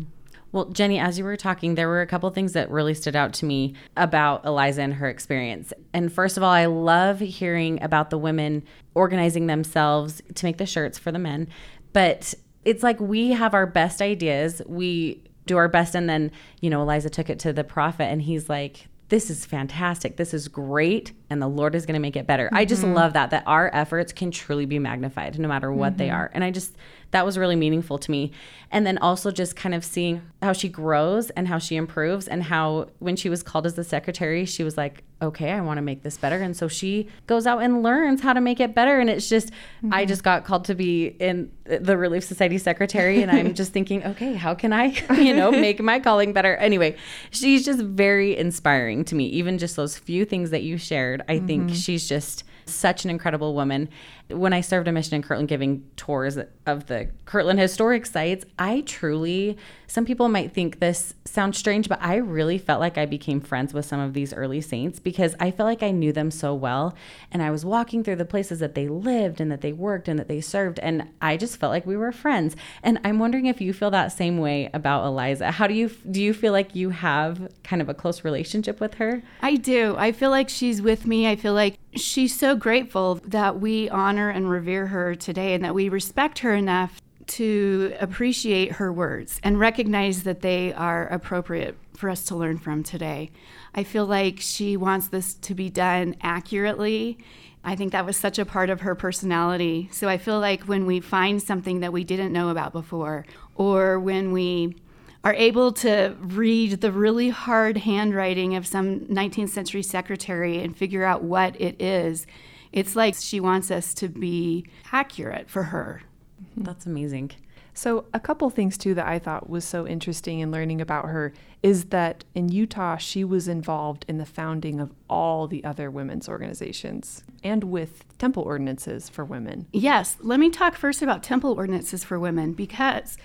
Well, 0.50 0.66
Jenny, 0.66 0.98
as 0.98 1.18
you 1.18 1.24
were 1.24 1.36
talking, 1.36 1.74
there 1.74 1.88
were 1.88 2.00
a 2.00 2.06
couple 2.06 2.30
things 2.30 2.54
that 2.54 2.70
really 2.70 2.94
stood 2.94 3.14
out 3.14 3.34
to 3.34 3.44
me 3.44 3.74
about 3.96 4.44
Eliza 4.46 4.82
and 4.82 4.94
her 4.94 5.08
experience. 5.08 5.72
And 5.92 6.12
first 6.12 6.36
of 6.36 6.42
all, 6.42 6.50
I 6.50 6.66
love 6.66 7.20
hearing 7.20 7.82
about 7.82 8.10
the 8.10 8.18
women 8.18 8.62
organizing 8.94 9.46
themselves 9.46 10.22
to 10.34 10.46
make 10.46 10.56
the 10.56 10.66
shirts 10.66 10.98
for 10.98 11.12
the 11.12 11.18
men. 11.18 11.48
But 11.92 12.34
it's 12.64 12.82
like 12.82 12.98
we 12.98 13.30
have 13.30 13.54
our 13.54 13.66
best 13.66 14.00
ideas, 14.00 14.62
we 14.66 15.22
do 15.46 15.56
our 15.56 15.68
best, 15.68 15.94
and 15.94 16.08
then, 16.08 16.30
you 16.60 16.70
know, 16.70 16.82
Eliza 16.82 17.10
took 17.10 17.30
it 17.30 17.38
to 17.40 17.52
the 17.52 17.64
prophet, 17.64 18.04
and 18.04 18.22
he's 18.22 18.48
like, 18.48 18.88
this 19.08 19.30
is 19.30 19.46
fantastic. 19.46 20.16
This 20.16 20.34
is 20.34 20.48
great. 20.48 21.12
And 21.30 21.42
the 21.42 21.48
Lord 21.48 21.74
is 21.74 21.84
going 21.84 21.94
to 21.94 22.00
make 22.00 22.16
it 22.16 22.26
better. 22.26 22.46
Mm-hmm. 22.46 22.56
I 22.56 22.64
just 22.64 22.82
mm-hmm. 22.82 22.94
love 22.94 23.12
that, 23.12 23.30
that 23.30 23.44
our 23.46 23.70
efforts 23.74 24.12
can 24.12 24.30
truly 24.30 24.66
be 24.66 24.78
magnified 24.78 25.38
no 25.38 25.48
matter 25.48 25.72
what 25.72 25.90
mm-hmm. 25.90 25.98
they 25.98 26.10
are. 26.10 26.30
And 26.32 26.42
I 26.42 26.50
just, 26.50 26.74
that 27.10 27.24
was 27.24 27.38
really 27.38 27.56
meaningful 27.56 27.98
to 27.98 28.10
me. 28.10 28.32
And 28.70 28.86
then 28.86 28.98
also 28.98 29.30
just 29.30 29.56
kind 29.56 29.74
of 29.74 29.84
seeing 29.84 30.22
how 30.42 30.52
she 30.52 30.68
grows 30.68 31.30
and 31.30 31.48
how 31.48 31.58
she 31.58 31.76
improves 31.76 32.28
and 32.28 32.42
how 32.44 32.88
when 32.98 33.16
she 33.16 33.28
was 33.28 33.42
called 33.42 33.66
as 33.66 33.74
the 33.74 33.84
secretary, 33.84 34.44
she 34.44 34.62
was 34.62 34.76
like, 34.76 35.04
okay, 35.20 35.50
I 35.50 35.60
want 35.60 35.78
to 35.78 35.82
make 35.82 36.02
this 36.02 36.16
better. 36.16 36.36
And 36.36 36.56
so 36.56 36.68
she 36.68 37.08
goes 37.26 37.46
out 37.46 37.60
and 37.60 37.82
learns 37.82 38.20
how 38.20 38.34
to 38.34 38.40
make 38.40 38.60
it 38.60 38.74
better. 38.74 39.00
And 39.00 39.10
it's 39.10 39.28
just, 39.28 39.48
mm-hmm. 39.48 39.92
I 39.92 40.04
just 40.04 40.22
got 40.22 40.44
called 40.44 40.66
to 40.66 40.74
be 40.74 41.06
in 41.06 41.50
the 41.64 41.96
Relief 41.96 42.24
Society 42.24 42.58
secretary. 42.58 43.22
And 43.22 43.30
I'm 43.30 43.54
just 43.54 43.72
thinking, 43.72 44.04
okay, 44.04 44.34
how 44.34 44.54
can 44.54 44.72
I, 44.72 44.84
you 45.14 45.34
know, 45.34 45.50
make 45.50 45.80
my 45.80 45.98
calling 45.98 46.32
better? 46.32 46.56
Anyway, 46.56 46.96
she's 47.30 47.64
just 47.64 47.80
very 47.80 48.36
inspiring 48.36 49.04
to 49.06 49.14
me. 49.14 49.26
Even 49.26 49.58
just 49.58 49.76
those 49.76 49.98
few 49.98 50.24
things 50.24 50.50
that 50.50 50.62
you 50.62 50.78
shared, 50.78 51.17
I 51.28 51.38
think 51.38 51.64
mm-hmm. 51.64 51.74
she's 51.74 52.08
just 52.08 52.44
such 52.66 53.04
an 53.04 53.10
incredible 53.10 53.54
woman 53.54 53.88
when 54.30 54.52
I 54.52 54.60
served 54.60 54.88
a 54.88 54.92
mission 54.92 55.14
in 55.14 55.22
Kirtland 55.22 55.48
giving 55.48 55.88
tours 55.96 56.38
of 56.66 56.86
the 56.86 57.08
Kirtland 57.24 57.58
historic 57.58 58.04
sites, 58.04 58.44
I 58.58 58.82
truly, 58.82 59.56
some 59.86 60.04
people 60.04 60.28
might 60.28 60.52
think 60.52 60.80
this 60.80 61.14
sounds 61.24 61.56
strange, 61.56 61.88
but 61.88 62.00
I 62.02 62.16
really 62.16 62.58
felt 62.58 62.80
like 62.80 62.98
I 62.98 63.06
became 63.06 63.40
friends 63.40 63.72
with 63.72 63.86
some 63.86 64.00
of 64.00 64.12
these 64.12 64.34
early 64.34 64.60
saints 64.60 65.00
because 65.00 65.34
I 65.40 65.50
felt 65.50 65.66
like 65.66 65.82
I 65.82 65.92
knew 65.92 66.12
them 66.12 66.30
so 66.30 66.54
well. 66.54 66.94
And 67.32 67.42
I 67.42 67.50
was 67.50 67.64
walking 67.64 68.04
through 68.04 68.16
the 68.16 68.24
places 68.24 68.58
that 68.58 68.74
they 68.74 68.86
lived 68.86 69.40
and 69.40 69.50
that 69.50 69.62
they 69.62 69.72
worked 69.72 70.08
and 70.08 70.18
that 70.18 70.28
they 70.28 70.42
served. 70.42 70.78
And 70.80 71.08
I 71.22 71.36
just 71.36 71.58
felt 71.58 71.70
like 71.70 71.86
we 71.86 71.96
were 71.96 72.12
friends. 72.12 72.54
And 72.82 73.00
I'm 73.04 73.18
wondering 73.18 73.46
if 73.46 73.60
you 73.60 73.72
feel 73.72 73.90
that 73.92 74.12
same 74.12 74.38
way 74.38 74.68
about 74.74 75.06
Eliza. 75.06 75.52
How 75.52 75.66
do 75.66 75.74
you, 75.74 75.88
do 76.10 76.22
you 76.22 76.34
feel 76.34 76.52
like 76.52 76.74
you 76.74 76.90
have 76.90 77.50
kind 77.64 77.80
of 77.80 77.88
a 77.88 77.94
close 77.94 78.24
relationship 78.24 78.78
with 78.78 78.94
her? 78.94 79.22
I 79.40 79.56
do. 79.56 79.94
I 79.96 80.12
feel 80.12 80.30
like 80.30 80.50
she's 80.50 80.82
with 80.82 81.06
me. 81.06 81.26
I 81.26 81.36
feel 81.36 81.54
like 81.54 81.78
she's 81.94 82.38
so 82.38 82.54
grateful 82.54 83.20
that 83.24 83.60
we 83.60 83.88
honor 83.88 84.17
honor 84.18 84.30
and 84.30 84.50
revere 84.50 84.88
her 84.88 85.14
today 85.14 85.54
and 85.54 85.64
that 85.64 85.74
we 85.74 85.88
respect 85.88 86.40
her 86.40 86.52
enough 86.54 87.00
to 87.26 87.94
appreciate 88.00 88.72
her 88.72 88.92
words 88.92 89.38
and 89.44 89.60
recognize 89.60 90.24
that 90.24 90.40
they 90.40 90.72
are 90.72 91.06
appropriate 91.08 91.76
for 91.94 92.10
us 92.10 92.24
to 92.24 92.34
learn 92.34 92.58
from 92.58 92.82
today. 92.82 93.30
I 93.74 93.84
feel 93.84 94.06
like 94.06 94.40
she 94.40 94.76
wants 94.76 95.08
this 95.08 95.34
to 95.34 95.54
be 95.54 95.68
done 95.70 96.16
accurately. 96.22 97.18
I 97.62 97.76
think 97.76 97.92
that 97.92 98.06
was 98.06 98.16
such 98.16 98.38
a 98.38 98.46
part 98.46 98.70
of 98.70 98.80
her 98.80 98.94
personality. 98.94 99.88
So 99.92 100.08
I 100.08 100.16
feel 100.16 100.40
like 100.40 100.64
when 100.64 100.86
we 100.86 101.00
find 101.00 101.40
something 101.40 101.80
that 101.80 101.92
we 101.92 102.02
didn't 102.02 102.32
know 102.32 102.48
about 102.48 102.72
before, 102.72 103.26
or 103.54 104.00
when 104.00 104.32
we 104.32 104.76
are 105.22 105.34
able 105.34 105.72
to 105.72 106.16
read 106.18 106.80
the 106.80 106.90
really 106.90 107.28
hard 107.28 107.76
handwriting 107.76 108.56
of 108.56 108.66
some 108.66 109.00
19th 109.00 109.50
century 109.50 109.82
secretary 109.82 110.62
and 110.62 110.76
figure 110.76 111.04
out 111.04 111.22
what 111.22 111.60
it 111.60 111.80
is, 111.80 112.26
it's 112.72 112.96
like 112.96 113.14
she 113.14 113.40
wants 113.40 113.70
us 113.70 113.94
to 113.94 114.08
be 114.08 114.66
accurate 114.92 115.48
for 115.48 115.64
her. 115.64 116.02
Mm-hmm. 116.42 116.64
That's 116.64 116.86
amazing. 116.86 117.32
So, 117.78 118.06
a 118.12 118.18
couple 118.18 118.50
things 118.50 118.76
too 118.76 118.92
that 118.94 119.06
I 119.06 119.20
thought 119.20 119.48
was 119.48 119.64
so 119.64 119.86
interesting 119.86 120.40
in 120.40 120.50
learning 120.50 120.80
about 120.80 121.04
her 121.04 121.32
is 121.62 121.86
that 121.86 122.24
in 122.34 122.48
Utah, 122.48 122.96
she 122.96 123.22
was 123.22 123.46
involved 123.46 124.04
in 124.08 124.18
the 124.18 124.26
founding 124.26 124.80
of 124.80 124.92
all 125.08 125.46
the 125.46 125.62
other 125.62 125.88
women's 125.88 126.28
organizations 126.28 127.22
and 127.44 127.62
with 127.62 128.04
temple 128.18 128.42
ordinances 128.42 129.08
for 129.08 129.24
women. 129.24 129.68
Yes. 129.72 130.16
Let 130.20 130.40
me 130.40 130.50
talk 130.50 130.74
first 130.74 131.02
about 131.02 131.22
temple 131.22 131.52
ordinances 131.52 132.02
for 132.02 132.18
women 132.18 132.52
because 132.52 133.16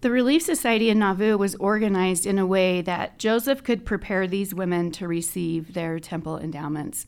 the 0.00 0.10
Relief 0.10 0.42
Society 0.42 0.90
in 0.90 0.98
Nauvoo 0.98 1.36
was 1.36 1.54
organized 1.56 2.26
in 2.26 2.38
a 2.38 2.46
way 2.46 2.80
that 2.82 3.18
Joseph 3.18 3.62
could 3.62 3.84
prepare 3.84 4.26
these 4.26 4.52
women 4.52 4.90
to 4.92 5.06
receive 5.06 5.74
their 5.74 6.00
temple 6.00 6.36
endowments. 6.36 7.06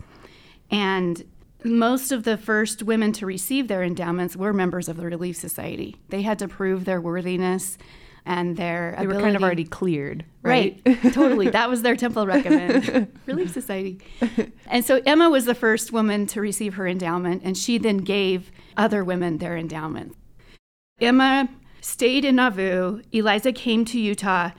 And 0.70 1.24
most 1.64 2.12
of 2.12 2.24
the 2.24 2.36
first 2.36 2.82
women 2.82 3.12
to 3.12 3.26
receive 3.26 3.68
their 3.68 3.82
endowments 3.82 4.36
were 4.36 4.52
members 4.52 4.88
of 4.88 4.96
the 4.96 5.06
Relief 5.06 5.36
Society. 5.36 5.96
They 6.08 6.22
had 6.22 6.38
to 6.40 6.48
prove 6.48 6.84
their 6.84 7.00
worthiness 7.00 7.78
and 8.24 8.56
their 8.56 8.94
they 8.96 9.04
ability. 9.04 9.16
were 9.16 9.22
kind 9.22 9.36
of 9.36 9.42
already 9.42 9.64
cleared, 9.64 10.24
right? 10.42 10.80
right 10.86 11.02
totally. 11.12 11.50
That 11.50 11.68
was 11.68 11.82
their 11.82 11.96
temple 11.96 12.26
recommend. 12.26 13.08
Relief 13.26 13.52
Society. 13.52 14.00
And 14.66 14.84
so 14.84 15.00
Emma 15.04 15.28
was 15.28 15.44
the 15.44 15.54
first 15.54 15.92
woman 15.92 16.26
to 16.28 16.40
receive 16.40 16.74
her 16.74 16.86
endowment, 16.86 17.42
and 17.44 17.56
she 17.56 17.78
then 17.78 17.98
gave 17.98 18.50
other 18.76 19.04
women 19.04 19.38
their 19.38 19.56
endowment. 19.56 20.16
Emma 21.00 21.48
stayed 21.80 22.24
in 22.24 22.36
Nauvoo. 22.36 23.02
Eliza 23.10 23.52
came 23.52 23.84
to 23.86 23.98
Utah, 23.98 24.50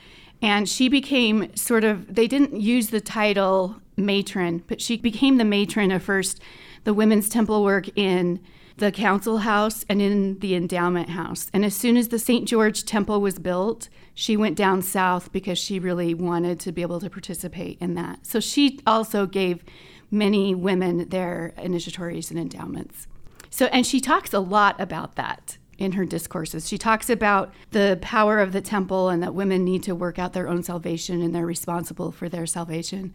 and 0.42 0.68
she 0.68 0.90
became 0.90 1.56
sort 1.56 1.86
of, 1.86 2.14
they 2.14 2.28
didn't 2.28 2.60
use 2.60 2.90
the 2.90 3.00
title 3.00 3.78
matron, 3.96 4.64
but 4.68 4.82
she 4.82 4.98
became 4.98 5.38
the 5.38 5.46
matron 5.46 5.92
of 5.92 6.04
first 6.04 6.42
the 6.84 6.94
women's 6.94 7.30
temple 7.30 7.64
work 7.64 7.90
in 7.98 8.40
the 8.78 8.92
council 8.92 9.40
house 9.40 9.86
and 9.88 10.02
in 10.02 10.40
the 10.40 10.56
endowment 10.56 11.10
house. 11.10 11.50
And 11.54 11.64
as 11.64 11.76
soon 11.76 11.96
as 11.96 12.10
the 12.10 12.20
St. 12.20 12.48
George 12.48 12.86
Temple 12.86 13.22
was 13.22 13.38
built, 13.38 13.90
she 14.14 14.36
went 14.36 14.58
down 14.58 14.82
south 14.82 15.32
because 15.32 15.60
she 15.60 15.80
really 15.80 16.14
wanted 16.14 16.60
to 16.62 16.72
be 16.72 16.82
able 16.82 17.00
to 17.00 17.10
participate 17.10 17.78
in 17.80 17.96
that. 17.96 18.26
So 18.26 18.40
she 18.40 18.80
also 18.86 19.26
gave 19.26 19.64
many 20.10 20.54
women 20.56 21.10
their 21.10 21.54
initiatories 21.58 22.30
and 22.30 22.40
endowments. 22.40 23.08
So, 23.50 23.66
and 23.68 23.86
she 23.86 24.00
talks 24.00 24.34
a 24.34 24.40
lot 24.40 24.80
about 24.80 25.16
that 25.16 25.58
in 25.78 25.94
her 25.94 26.06
discourses. 26.06 26.68
She 26.68 26.78
talks 26.78 27.10
about 27.10 27.54
the 27.72 28.00
power 28.02 28.40
of 28.40 28.52
the 28.52 28.62
temple 28.62 29.10
and 29.10 29.22
that 29.22 29.34
women 29.34 29.64
need 29.64 29.84
to 29.84 29.96
work 29.96 30.20
out 30.20 30.34
their 30.34 30.48
own 30.48 30.64
salvation 30.64 31.22
and 31.22 31.34
they're 31.34 31.46
responsible 31.46 32.12
for 32.12 32.30
their 32.30 32.46
salvation. 32.46 33.14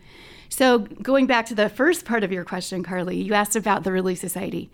So, 0.49 0.79
going 0.79 1.27
back 1.27 1.47
to 1.47 1.55
the 1.55 1.69
first 1.69 2.05
part 2.05 2.25
of 2.25 2.33
your 2.33 2.45
question, 2.45 2.83
Carly, 2.83 3.21
you 3.21 3.35
asked 3.35 3.57
about 3.57 3.85
the 3.85 3.93
Relief 3.93 4.19
Society. 4.19 4.71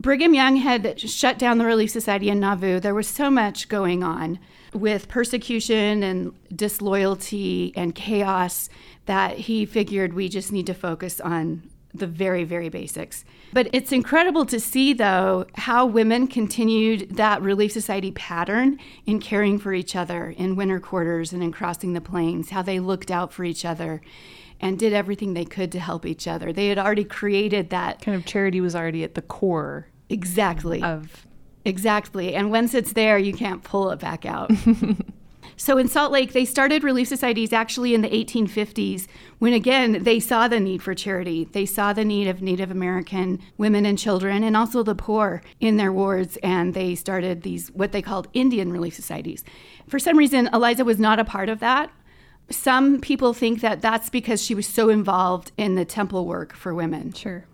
Brigham 0.00 0.34
Young 0.34 0.56
had 0.56 1.00
shut 1.00 1.38
down 1.38 1.58
the 1.58 1.64
Relief 1.64 1.90
Society 1.90 2.28
in 2.28 2.38
Nauvoo. 2.38 2.78
There 2.78 2.94
was 2.94 3.08
so 3.08 3.30
much 3.30 3.68
going 3.68 4.04
on 4.04 4.38
with 4.72 5.08
persecution 5.08 6.02
and 6.02 6.32
disloyalty 6.54 7.72
and 7.74 7.94
chaos 7.94 8.68
that 9.06 9.38
he 9.38 9.66
figured 9.66 10.12
we 10.12 10.28
just 10.28 10.52
need 10.52 10.66
to 10.66 10.74
focus 10.74 11.20
on 11.20 11.68
the 11.92 12.06
very, 12.06 12.44
very 12.44 12.68
basics. 12.68 13.24
But 13.52 13.68
it's 13.72 13.90
incredible 13.90 14.44
to 14.46 14.60
see, 14.60 14.92
though, 14.92 15.46
how 15.54 15.86
women 15.86 16.28
continued 16.28 17.16
that 17.16 17.42
Relief 17.42 17.72
Society 17.72 18.12
pattern 18.12 18.78
in 19.06 19.18
caring 19.18 19.58
for 19.58 19.72
each 19.72 19.96
other 19.96 20.30
in 20.30 20.54
winter 20.54 20.78
quarters 20.78 21.32
and 21.32 21.42
in 21.42 21.50
crossing 21.50 21.94
the 21.94 22.00
plains, 22.00 22.50
how 22.50 22.62
they 22.62 22.78
looked 22.78 23.10
out 23.10 23.32
for 23.32 23.42
each 23.42 23.64
other 23.64 24.00
and 24.60 24.78
did 24.78 24.92
everything 24.92 25.34
they 25.34 25.44
could 25.44 25.70
to 25.72 25.80
help 25.80 26.04
each 26.04 26.26
other. 26.26 26.52
They 26.52 26.68
had 26.68 26.78
already 26.78 27.04
created 27.04 27.70
that 27.70 28.00
kind 28.02 28.16
of 28.16 28.26
charity 28.26 28.60
was 28.60 28.74
already 28.74 29.04
at 29.04 29.14
the 29.14 29.22
core 29.22 29.88
exactly 30.08 30.82
of 30.82 31.26
exactly. 31.64 32.34
And 32.34 32.50
once 32.50 32.74
it's 32.74 32.92
there, 32.92 33.18
you 33.18 33.32
can't 33.32 33.62
pull 33.62 33.90
it 33.90 33.98
back 33.98 34.24
out. 34.24 34.50
So 35.60 35.76
in 35.76 35.88
Salt 35.88 36.12
Lake, 36.12 36.32
they 36.32 36.44
started 36.44 36.84
relief 36.84 37.08
societies 37.08 37.52
actually 37.52 37.92
in 37.92 38.00
the 38.00 38.08
1850s 38.08 39.08
when, 39.40 39.52
again, 39.52 40.04
they 40.04 40.20
saw 40.20 40.46
the 40.46 40.60
need 40.60 40.84
for 40.84 40.94
charity. 40.94 41.48
They 41.50 41.66
saw 41.66 41.92
the 41.92 42.04
need 42.04 42.28
of 42.28 42.40
Native 42.40 42.70
American 42.70 43.40
women 43.56 43.84
and 43.84 43.98
children 43.98 44.44
and 44.44 44.56
also 44.56 44.84
the 44.84 44.94
poor 44.94 45.42
in 45.58 45.76
their 45.76 45.92
wards, 45.92 46.36
and 46.44 46.74
they 46.74 46.94
started 46.94 47.42
these, 47.42 47.72
what 47.72 47.90
they 47.90 48.00
called 48.00 48.28
Indian 48.32 48.70
relief 48.70 48.94
societies. 48.94 49.42
For 49.88 49.98
some 49.98 50.16
reason, 50.16 50.48
Eliza 50.52 50.84
was 50.84 51.00
not 51.00 51.18
a 51.18 51.24
part 51.24 51.48
of 51.48 51.58
that. 51.58 51.90
Some 52.50 53.00
people 53.00 53.34
think 53.34 53.60
that 53.60 53.82
that's 53.82 54.08
because 54.08 54.42
she 54.42 54.54
was 54.54 54.66
so 54.66 54.88
involved 54.88 55.52
in 55.56 55.74
the 55.74 55.84
temple 55.84 56.26
work 56.26 56.54
for 56.54 56.74
women. 56.74 57.12
Sure. 57.12 57.44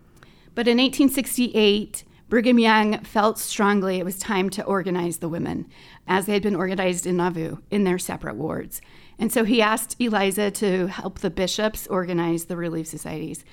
But 0.55 0.69
in 0.69 0.79
1868, 0.79 2.05
Brigham 2.29 2.59
Young 2.59 2.99
felt 3.05 3.39
strongly 3.39 3.99
it 3.99 4.05
was 4.05 4.19
time 4.19 4.51
to 4.51 4.65
organize 4.65 5.19
the 5.19 5.29
women, 5.29 5.67
as 6.07 6.27
they 6.27 6.33
had 6.33 6.43
been 6.43 6.57
organized 6.57 7.07
in 7.07 7.17
Nauvoo 7.17 7.59
in 7.71 7.85
their 7.85 7.99
separate 7.99 8.37
wards. 8.37 8.81
And 9.19 9.33
so 9.33 9.45
he 9.45 9.61
asked 9.61 9.97
Eliza 9.99 10.51
to 10.53 10.87
help 10.87 11.19
the 11.19 11.31
bishops 11.31 11.87
organize 11.89 12.47
the 12.47 12.57
relief 12.57 12.87
societies. 12.87 13.45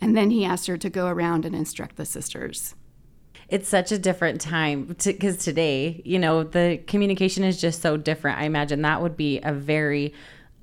And 0.00 0.16
then 0.16 0.30
he 0.30 0.44
asked 0.44 0.66
her 0.66 0.76
to 0.76 0.90
go 0.90 1.06
around 1.06 1.44
and 1.44 1.54
instruct 1.54 1.96
the 1.96 2.04
sisters. 2.04 2.74
It's 3.48 3.68
such 3.68 3.90
a 3.90 3.98
different 3.98 4.40
time 4.40 4.84
because 4.84 5.38
today, 5.38 6.02
you 6.04 6.18
know, 6.18 6.44
the 6.44 6.80
communication 6.86 7.44
is 7.44 7.60
just 7.60 7.80
so 7.80 7.96
different. 7.96 8.38
I 8.38 8.44
imagine 8.44 8.82
that 8.82 9.00
would 9.00 9.16
be 9.16 9.40
a 9.40 9.52
very 9.52 10.12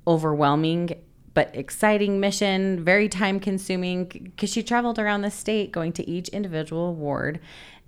overwhelming 0.06 0.90
but 1.34 1.50
exciting 1.54 2.18
mission, 2.18 2.82
very 2.82 3.10
time 3.10 3.38
consuming 3.40 4.06
because 4.06 4.50
she 4.50 4.62
traveled 4.62 4.98
around 4.98 5.20
the 5.20 5.30
state 5.30 5.70
going 5.70 5.92
to 5.92 6.08
each 6.08 6.28
individual 6.30 6.94
ward 6.94 7.40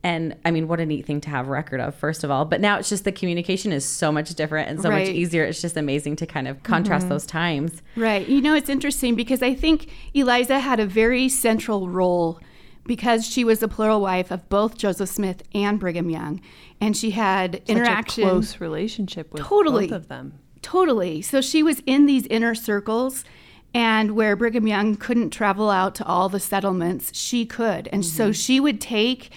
And 0.04 0.36
I 0.44 0.52
mean, 0.52 0.68
what 0.68 0.78
a 0.80 0.86
neat 0.86 1.06
thing 1.06 1.20
to 1.22 1.30
have 1.30 1.48
record 1.48 1.80
of, 1.80 1.94
first 1.94 2.22
of 2.22 2.30
all. 2.30 2.44
But 2.44 2.60
now 2.60 2.78
it's 2.78 2.88
just 2.88 3.04
the 3.04 3.10
communication 3.12 3.72
is 3.72 3.84
so 3.84 4.12
much 4.12 4.32
different 4.34 4.68
and 4.68 4.80
so 4.80 4.90
Right. 4.90 5.06
much 5.08 5.14
easier. 5.14 5.44
It's 5.44 5.60
just 5.60 5.76
amazing 5.76 6.16
to 6.16 6.26
kind 6.26 6.46
of 6.46 6.62
contrast 6.62 7.04
mm-hmm. 7.04 7.14
those 7.14 7.26
times. 7.26 7.82
Right. 7.96 8.26
You 8.28 8.40
know, 8.40 8.54
it's 8.54 8.68
interesting 8.68 9.16
because 9.16 9.42
I 9.42 9.54
think 9.54 9.90
Eliza 10.14 10.60
had 10.60 10.78
a 10.78 10.86
very 10.86 11.28
central 11.28 11.88
role 11.88 12.38
because 12.84 13.26
she 13.26 13.44
was 13.44 13.58
the 13.58 13.68
plural 13.68 14.00
wife 14.00 14.30
of 14.30 14.48
both 14.48 14.76
Joseph 14.78 15.08
Smith 15.08 15.42
and 15.52 15.80
Brigham 15.80 16.10
Young. 16.10 16.40
And 16.80 16.96
she 16.96 17.10
had 17.10 17.54
Such 17.54 17.68
interaction. 17.68 18.24
a 18.24 18.30
close 18.30 18.60
relationship 18.60 19.32
with 19.32 19.42
Totally. 19.42 19.88
both 19.88 19.96
of 19.96 20.08
them. 20.08 20.38
Totally. 20.62 21.22
So 21.22 21.40
she 21.40 21.62
was 21.62 21.82
in 21.86 22.06
these 22.06 22.26
inner 22.26 22.54
circles, 22.54 23.24
and 23.74 24.12
where 24.12 24.34
Brigham 24.34 24.66
Young 24.66 24.96
couldn't 24.96 25.30
travel 25.30 25.70
out 25.70 25.94
to 25.96 26.06
all 26.06 26.28
the 26.28 26.40
settlements, 26.40 27.16
she 27.16 27.44
could. 27.44 27.88
And 27.92 28.04
so 28.04 28.32
she 28.32 28.60
would 28.60 28.80
take 28.80 29.30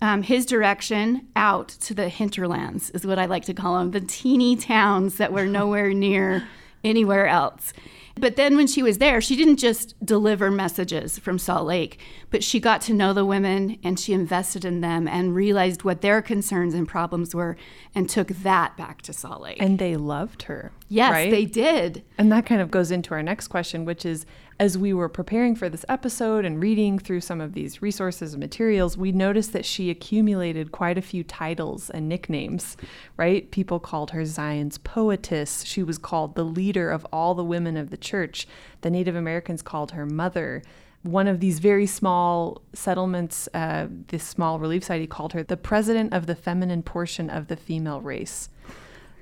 um, 0.00 0.22
his 0.22 0.46
direction 0.46 1.28
out 1.36 1.68
to 1.68 1.94
the 1.94 2.08
hinterlands, 2.08 2.90
is 2.90 3.06
what 3.06 3.18
I 3.18 3.26
like 3.26 3.44
to 3.46 3.54
call 3.54 3.78
them, 3.78 3.90
the 3.90 4.00
teeny 4.00 4.56
towns 4.56 5.16
that 5.16 5.32
were 5.32 5.46
nowhere 5.60 5.92
near 5.92 6.46
anywhere 6.84 7.26
else. 7.26 7.72
But 8.16 8.36
then 8.36 8.56
when 8.56 8.66
she 8.66 8.82
was 8.82 8.98
there, 8.98 9.20
she 9.20 9.36
didn't 9.36 9.56
just 9.56 9.94
deliver 10.04 10.50
messages 10.50 11.18
from 11.18 11.38
Salt 11.38 11.66
Lake, 11.66 11.98
but 12.30 12.44
she 12.44 12.60
got 12.60 12.80
to 12.82 12.94
know 12.94 13.12
the 13.12 13.24
women 13.24 13.78
and 13.82 13.98
she 13.98 14.12
invested 14.12 14.64
in 14.64 14.80
them 14.80 15.08
and 15.08 15.34
realized 15.34 15.82
what 15.82 16.02
their 16.02 16.20
concerns 16.20 16.74
and 16.74 16.86
problems 16.86 17.34
were 17.34 17.56
and 17.94 18.08
took 18.08 18.28
that 18.28 18.76
back 18.76 19.02
to 19.02 19.12
Salt 19.12 19.42
Lake. 19.42 19.56
And 19.60 19.78
they 19.78 19.96
loved 19.96 20.42
her. 20.44 20.72
Yes, 20.88 21.12
right? 21.12 21.30
they 21.30 21.46
did. 21.46 22.04
And 22.18 22.30
that 22.32 22.46
kind 22.46 22.60
of 22.60 22.70
goes 22.70 22.90
into 22.90 23.14
our 23.14 23.22
next 23.22 23.48
question, 23.48 23.84
which 23.84 24.04
is 24.04 24.26
as 24.58 24.76
we 24.76 24.92
were 24.92 25.08
preparing 25.08 25.54
for 25.54 25.68
this 25.68 25.84
episode 25.88 26.44
and 26.44 26.62
reading 26.62 26.98
through 26.98 27.20
some 27.20 27.40
of 27.40 27.54
these 27.54 27.82
resources 27.82 28.34
and 28.34 28.40
materials, 28.40 28.96
we 28.96 29.12
noticed 29.12 29.52
that 29.52 29.64
she 29.64 29.90
accumulated 29.90 30.72
quite 30.72 30.98
a 30.98 31.02
few 31.02 31.24
titles 31.24 31.90
and 31.90 32.08
nicknames, 32.08 32.76
right? 33.16 33.50
People 33.50 33.80
called 33.80 34.10
her 34.10 34.24
Zion's 34.24 34.78
poetess. 34.78 35.64
She 35.64 35.82
was 35.82 35.98
called 35.98 36.34
the 36.34 36.44
leader 36.44 36.90
of 36.90 37.06
all 37.12 37.34
the 37.34 37.44
women 37.44 37.76
of 37.76 37.90
the 37.90 37.96
church. 37.96 38.46
The 38.82 38.90
Native 38.90 39.16
Americans 39.16 39.62
called 39.62 39.92
her 39.92 40.06
mother. 40.06 40.62
One 41.02 41.26
of 41.26 41.40
these 41.40 41.58
very 41.58 41.86
small 41.86 42.62
settlements, 42.72 43.48
uh, 43.54 43.88
this 44.08 44.22
small 44.22 44.58
relief 44.58 44.84
society 44.84 45.08
called 45.08 45.32
her 45.32 45.42
the 45.42 45.56
president 45.56 46.12
of 46.12 46.26
the 46.26 46.36
feminine 46.36 46.82
portion 46.82 47.28
of 47.28 47.48
the 47.48 47.56
female 47.56 48.00
race. 48.00 48.48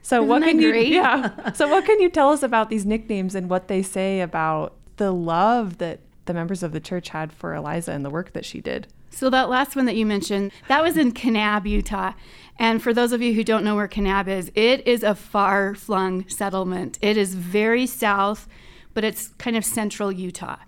So 0.02 0.22
what 0.22 0.42
can 0.42 0.60
you 0.60 0.74
yeah. 0.74 1.52
So 1.52 1.68
what 1.68 1.84
can 1.84 2.00
you 2.00 2.10
tell 2.10 2.30
us 2.30 2.42
about 2.42 2.68
these 2.68 2.84
nicknames 2.84 3.34
and 3.34 3.48
what 3.48 3.68
they 3.68 3.82
say 3.82 4.20
about 4.20 4.76
the 5.00 5.12
love 5.12 5.78
that 5.78 5.98
the 6.26 6.34
members 6.34 6.62
of 6.62 6.72
the 6.72 6.78
church 6.78 7.08
had 7.08 7.32
for 7.32 7.54
Eliza 7.54 7.92
and 7.92 8.04
the 8.04 8.10
work 8.10 8.34
that 8.34 8.44
she 8.44 8.60
did? 8.60 8.86
So 9.08 9.30
that 9.30 9.48
last 9.48 9.74
one 9.74 9.86
that 9.86 9.96
you 9.96 10.04
mentioned, 10.04 10.52
that 10.68 10.82
was 10.82 10.98
in 10.98 11.12
Kanab, 11.12 11.66
Utah. 11.66 12.12
And 12.58 12.82
for 12.82 12.92
those 12.92 13.12
of 13.12 13.22
you 13.22 13.32
who 13.32 13.42
don't 13.42 13.64
know 13.64 13.74
where 13.74 13.88
Kanab 13.88 14.28
is, 14.28 14.52
it 14.54 14.86
is 14.86 15.02
a 15.02 15.14
far-flung 15.14 16.28
settlement. 16.28 16.98
It 17.00 17.16
is 17.16 17.34
very 17.34 17.86
south, 17.86 18.46
but 18.92 19.02
it's 19.02 19.28
kind 19.38 19.56
of 19.56 19.64
central 19.64 20.12
Utah. 20.12 20.58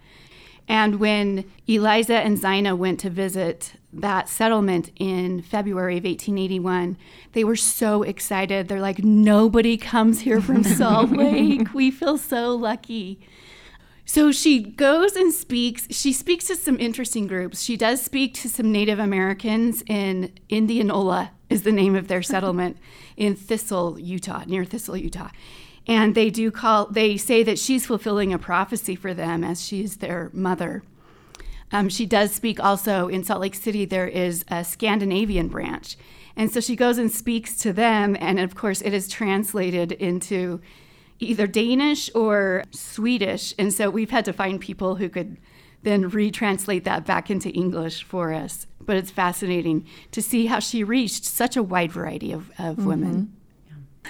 And 0.67 0.99
when 0.99 1.45
Eliza 1.67 2.15
and 2.15 2.39
Zina 2.39 2.75
went 2.75 2.99
to 3.01 3.11
visit 3.11 3.75
that 3.93 4.31
settlement 4.31 4.91
in 4.97 5.43
February 5.43 5.99
of 5.99 6.05
1881, 6.05 6.97
they 7.33 7.45
were 7.45 7.57
so 7.57 8.03
excited. 8.03 8.69
They're 8.69 8.81
like, 8.81 9.05
nobody 9.05 9.77
comes 9.77 10.21
here 10.21 10.41
from 10.41 10.65
Salt 10.65 11.11
Lake. 11.13 11.75
We 11.75 11.91
feel 11.91 12.17
so 12.17 12.55
lucky. 12.55 13.21
So 14.05 14.33
she 14.33 14.61
goes 14.61 15.15
and 15.17 15.33
speaks. 15.33 15.87
She 15.91 16.13
speaks 16.13 16.47
to 16.47 16.57
some 16.57 16.79
interesting 16.79 17.27
groups. 17.27 17.63
She 17.63 17.77
does 17.77 18.03
speak 18.03 18.35
to 18.35 18.49
some 18.49 18.73
Native 18.73 18.99
Americans 18.99 19.83
in 19.87 20.33
Indianola, 20.49 21.31
is 21.49 21.63
the 21.63 21.73
name 21.73 21.95
of 21.95 22.09
their 22.09 22.23
settlement 22.23 22.77
in 23.17 23.37
Thistle, 23.37 23.99
Utah, 23.99 24.45
near 24.47 24.65
Thistle, 24.65 24.97
Utah. 24.97 25.31
And 25.87 26.15
they 26.15 26.31
do 26.31 26.51
call, 26.51 26.87
they 26.87 27.17
say 27.17 27.43
that 27.43 27.59
she's 27.59 27.87
fulfilling 27.87 28.33
a 28.33 28.39
prophecy 28.39 28.95
for 28.95 29.15
them 29.15 29.43
as 29.43 29.65
she's 29.65 29.97
their 29.97 30.31
mother. 30.33 30.83
Um, 31.73 31.89
she 31.89 32.07
does 32.07 32.33
speak 32.33 32.61
also 32.61 33.09
in 33.09 33.25
Salt 33.25 33.41
Lake 33.41 33.55
City, 33.55 33.85
there 33.85 34.07
is 34.07 34.45
a 34.49 34.63
Scandinavian 34.63 35.49
branch. 35.49 35.97
And 36.37 36.53
so 36.53 36.61
she 36.61 36.77
goes 36.77 36.99
and 36.99 37.11
speaks 37.11 37.57
to 37.59 37.73
them. 37.73 38.17
And 38.21 38.39
of 38.39 38.55
course, 38.55 38.81
it 38.83 38.93
is 38.93 39.09
translated 39.09 39.93
into 39.93 40.61
either 41.23 41.47
Danish 41.47 42.11
or 42.15 42.65
Swedish. 42.71 43.55
And 43.59 43.73
so 43.73 43.91
we've 43.91 44.11
had 44.11 44.25
to 44.27 44.33
find 44.33 44.61
people 44.61 44.97
who 44.97 45.09
could 45.09 45.39
then 45.83 46.11
retranslate 46.11 46.85
that 46.85 47.05
back 47.05 47.31
into 47.31 47.51
English 47.51 48.05
for 48.05 48.33
us. 48.33 48.67
But 48.81 48.97
it's 48.97 49.11
fascinating 49.11 49.87
to 50.11 50.23
see 50.23 50.47
how 50.47 50.59
she 50.59 50.85
reached 50.85 51.25
such 51.25 51.57
a 51.57 51.63
wide 51.63 51.93
variety 51.93 52.33
of, 52.33 52.51
of 52.59 52.77
mm-hmm. 52.77 52.87
women. 52.87 53.37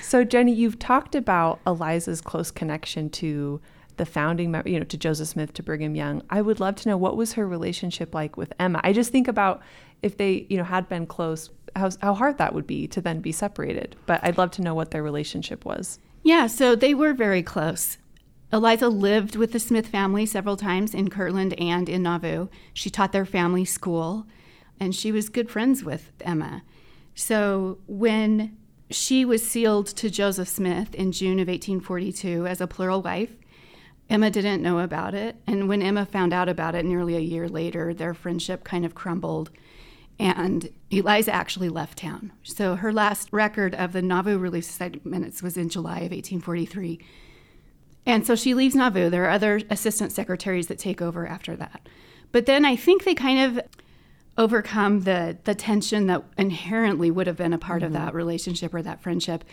So 0.01 0.25
Jenny, 0.25 0.53
you've 0.53 0.79
talked 0.79 1.15
about 1.15 1.61
Eliza's 1.67 2.21
close 2.21 2.51
connection 2.51 3.11
to 3.11 3.61
the 3.99 4.07
founding, 4.07 4.55
you 4.65 4.79
know, 4.79 4.87
to 4.87 4.97
Joseph 4.97 5.29
Smith, 5.29 5.53
to 5.55 5.63
Brigham 5.63 5.95
Young. 5.95 6.23
I 6.31 6.41
would 6.41 6.61
love 6.61 6.77
to 6.77 6.89
know 6.89 6.97
what 6.97 7.17
was 7.17 7.35
her 7.35 7.47
relationship 7.47 8.15
like 8.15 8.37
with 8.39 8.53
Emma. 8.59 8.81
I 8.83 8.93
just 8.93 9.13
think 9.13 9.29
about 9.29 9.63
if 10.01 10.17
they, 10.17 10.47
you 10.49 10.57
know, 10.57 10.65
had 10.65 10.89
been 10.89 11.07
close, 11.07 11.51
how, 11.77 11.91
how 12.01 12.15
hard 12.15 12.39
that 12.39 12.55
would 12.55 12.67
be 12.67 12.87
to 12.89 13.01
then 13.01 13.21
be 13.21 13.33
separated. 13.33 13.95
But 14.07 14.21
I'd 14.25 14.39
love 14.39 14.51
to 14.53 14.63
know 14.63 14.75
what 14.75 14.91
their 14.93 15.03
relationship 15.03 15.65
was. 15.65 15.99
Yeah, 16.23 16.47
so 16.47 16.75
they 16.75 16.95
were 16.95 17.13
very 17.13 17.43
close. 17.43 17.99
Eliza 18.53 18.89
lived 18.89 19.35
with 19.35 19.53
the 19.53 19.59
Smith 19.59 19.89
family 19.89 20.27
several 20.27 20.57
times 20.57 20.95
in 20.95 21.11
Kirtland 21.11 21.55
and 21.59 21.89
in 21.89 22.03
Nauvoo. 22.03 22.49
She 22.75 22.91
taught 22.91 23.13
their 23.13 23.25
family 23.25 23.65
school, 23.65 24.27
and 24.79 24.95
she 24.95 25.11
was 25.11 25.29
good 25.29 25.51
friends 25.51 25.83
with 25.83 26.13
Emma. 26.21 26.63
So 27.15 27.79
when 27.87 28.57
she 28.91 29.25
was 29.25 29.49
sealed 29.49 29.87
to 29.87 30.11
Joseph 30.11 30.49
Smith 30.49 30.95
in 30.95 31.13
June 31.13 31.39
of 31.39 31.49
1842 31.49 32.47
as 32.47 32.61
a 32.61 32.67
plural 32.67 33.03
wife, 33.03 33.33
Emma 34.11 34.31
didn't 34.31 34.63
know 34.63 34.81
about 34.81 35.15
it. 35.15 35.37
And 35.47 35.69
when 35.69 35.81
Emma 35.81 36.05
found 36.05 36.35
out 36.35 36.49
about 36.49 36.75
it 36.75 36.85
nearly 36.85 37.17
a 37.17 37.21
year 37.21 37.49
later, 37.49 37.95
their 37.95 38.13
friendship 38.13 38.65
kind 38.65 38.85
of 38.85 38.95
crumbled. 38.95 39.51
And 40.19 40.69
Eliza 40.91 41.33
actually 41.33 41.69
left 41.69 41.99
town. 41.99 42.33
So 42.43 42.77
her 42.77 42.93
last 42.93 43.33
record 43.33 43.75
of 43.75 43.93
the 43.93 44.03
Nauvoo 44.03 44.39
Relief 44.39 44.65
Society 44.65 45.01
minutes 45.05 45.43
was 45.43 45.57
in 45.57 45.69
July 45.69 45.99
of 45.99 46.13
1843. 46.13 47.01
And 48.05 48.27
so 48.27 48.35
she 48.35 48.55
leaves 48.55 48.75
Nauvoo. 48.75 49.11
There 49.11 49.25
are 49.25 49.31
other 49.31 49.61
assistant 49.71 50.13
secretaries 50.13 50.67
that 50.67 50.79
take 50.79 51.01
over 51.01 51.27
after 51.27 51.57
that. 51.57 51.89
But 52.31 52.47
then 52.47 52.65
I 52.65 52.77
think 52.77 53.05
they 53.05 53.15
kind 53.15 53.59
of 53.59 53.65
overcome 54.39 55.01
the, 55.01 55.39
the 55.45 55.55
tension 55.55 56.07
that 56.07 56.23
inherently 56.39 57.11
would 57.11 57.27
have 57.27 57.37
been 57.37 57.53
a 57.53 57.59
part 57.59 57.83
of 57.83 57.93
mm-hmm. 57.93 58.05
that 58.05 58.15
relationship 58.15 58.75
or 58.75 58.83
that 58.83 59.03
friendship. 59.03 59.45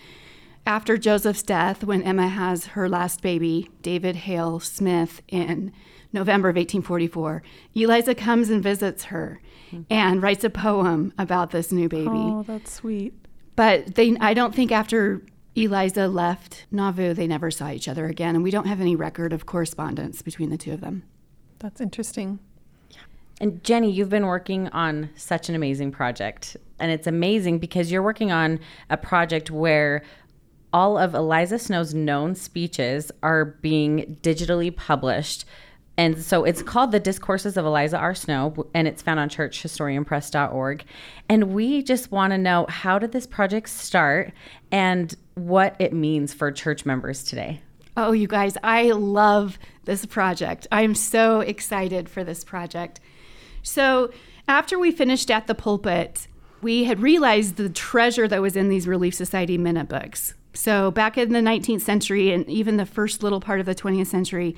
After 0.65 0.97
Joseph's 0.97 1.43
death, 1.43 1.83
when 1.83 2.03
Emma 2.03 2.27
has 2.27 2.67
her 2.67 2.87
last 2.87 3.21
baby, 3.21 3.69
David 3.81 4.15
Hale 4.15 4.59
Smith, 4.59 5.21
in 5.27 5.71
November 6.13 6.49
of 6.49 6.55
1844, 6.55 7.43
Eliza 7.75 8.15
comes 8.15 8.49
and 8.49 8.63
visits 8.63 9.05
her 9.05 9.41
Mm-hmm. 9.71 9.81
and 9.89 10.21
writes 10.21 10.43
a 10.43 10.49
poem 10.49 11.13
about 11.17 11.51
this 11.51 11.71
new 11.71 11.87
baby. 11.89 12.09
Oh, 12.09 12.43
that's 12.47 12.73
sweet. 12.73 13.13
But 13.55 13.95
they, 13.95 14.15
I 14.19 14.33
don't 14.33 14.55
think 14.55 14.71
after 14.71 15.21
Eliza 15.55 16.07
left 16.07 16.65
Nauvoo, 16.71 17.13
they 17.13 17.27
never 17.27 17.51
saw 17.51 17.69
each 17.69 17.87
other 17.87 18.05
again, 18.05 18.35
and 18.35 18.43
we 18.43 18.51
don't 18.51 18.67
have 18.67 18.81
any 18.81 18.95
record 18.95 19.33
of 19.33 19.45
correspondence 19.45 20.21
between 20.21 20.49
the 20.49 20.57
two 20.57 20.71
of 20.71 20.81
them. 20.81 21.03
That's 21.59 21.81
interesting. 21.81 22.39
And 23.41 23.63
Jenny, 23.63 23.91
you've 23.91 24.09
been 24.09 24.25
working 24.25 24.67
on 24.69 25.09
such 25.15 25.49
an 25.49 25.55
amazing 25.55 25.91
project. 25.91 26.57
And 26.79 26.91
it's 26.91 27.07
amazing 27.07 27.59
because 27.59 27.91
you're 27.91 28.03
working 28.03 28.31
on 28.31 28.59
a 28.89 28.97
project 28.97 29.49
where 29.49 30.03
all 30.73 30.97
of 30.97 31.15
Eliza 31.15 31.57
Snow's 31.57 31.93
known 31.93 32.35
speeches 32.35 33.11
are 33.23 33.45
being 33.45 34.17
digitally 34.21 34.75
published. 34.75 35.45
And 35.99 36.17
so 36.23 36.45
it's 36.45 36.63
called 36.63 36.93
The 36.93 36.99
Discourses 37.01 37.57
of 37.57 37.65
Eliza 37.65 37.97
R. 37.97 38.15
Snow, 38.15 38.65
and 38.73 38.87
it's 38.87 39.01
found 39.01 39.19
on 39.19 39.27
churchhistorianpress.org. 39.27 40.85
And 41.27 41.53
we 41.53 41.83
just 41.83 42.09
want 42.09 42.31
to 42.31 42.37
know 42.37 42.67
how 42.69 42.99
did 42.99 43.11
this 43.11 43.27
project 43.27 43.67
start 43.67 44.31
and 44.71 45.13
what 45.35 45.75
it 45.77 45.91
means 45.91 46.33
for 46.33 46.53
church 46.53 46.85
members 46.85 47.25
today? 47.25 47.59
Oh, 47.97 48.13
you 48.13 48.29
guys, 48.29 48.55
I 48.63 48.91
love 48.91 49.59
this 49.83 50.05
project. 50.05 50.67
I 50.71 50.83
am 50.83 50.95
so 50.95 51.41
excited 51.41 52.07
for 52.07 52.23
this 52.23 52.45
project. 52.45 53.01
So, 53.61 54.13
after 54.47 54.79
we 54.79 54.93
finished 54.93 55.29
at 55.29 55.47
the 55.47 55.55
pulpit, 55.55 56.29
we 56.61 56.85
had 56.85 57.01
realized 57.01 57.57
the 57.57 57.67
treasure 57.67 58.25
that 58.25 58.41
was 58.41 58.55
in 58.55 58.69
these 58.69 58.87
Relief 58.87 59.15
Society 59.15 59.57
minute 59.57 59.89
books. 59.89 60.33
So, 60.53 60.91
back 60.91 61.17
in 61.17 61.33
the 61.33 61.39
19th 61.39 61.81
century 61.81 62.31
and 62.31 62.49
even 62.49 62.77
the 62.77 62.85
first 62.85 63.21
little 63.21 63.41
part 63.41 63.59
of 63.59 63.65
the 63.65 63.75
20th 63.75 64.07
century, 64.07 64.55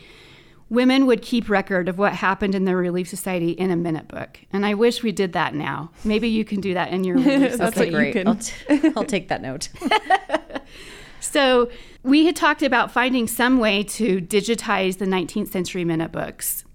women 0.71 1.05
would 1.05 1.21
keep 1.21 1.49
record 1.49 1.87
of 1.89 1.97
what 1.99 2.13
happened 2.13 2.55
in 2.55 2.63
the 2.65 2.75
Relief 2.75 3.07
Society 3.07 3.51
in 3.51 3.69
a 3.69 3.75
minute 3.75 4.07
book. 4.07 4.39
And 4.53 4.65
I 4.65 4.73
wish 4.73 5.03
we 5.03 5.11
did 5.11 5.33
that 5.33 5.53
now. 5.53 5.91
Maybe 6.05 6.29
you 6.29 6.45
can 6.45 6.61
do 6.61 6.73
that 6.73 6.91
in 6.91 7.03
your 7.03 7.17
Relief 7.17 7.57
That's 7.57 7.77
you 7.77 8.13
can- 8.13 8.27
I'll, 8.27 8.35
t- 8.35 8.91
I'll 8.95 9.03
take 9.03 9.27
that 9.27 9.41
note. 9.43 9.69
So 11.23 11.69
we 12.01 12.25
had 12.25 12.35
talked 12.35 12.63
about 12.63 12.91
finding 12.91 13.27
some 13.27 13.59
way 13.59 13.83
to 13.83 14.19
digitize 14.19 14.97
the 14.97 15.05
19th 15.05 15.49
century 15.49 15.85
minute 15.85 16.11
books 16.11 16.65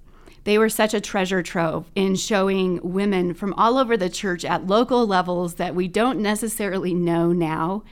They 0.44 0.56
were 0.56 0.68
such 0.68 0.94
a 0.94 1.00
treasure 1.00 1.42
trove 1.42 1.90
in 1.96 2.14
showing 2.14 2.78
women 2.82 3.34
from 3.34 3.52
all 3.54 3.76
over 3.76 3.96
the 3.96 4.08
church 4.08 4.44
at 4.44 4.68
local 4.68 5.04
levels 5.04 5.54
that 5.56 5.74
we 5.74 5.88
don't 5.88 6.20
necessarily 6.20 6.94
know 6.94 7.32
now. 7.32 7.82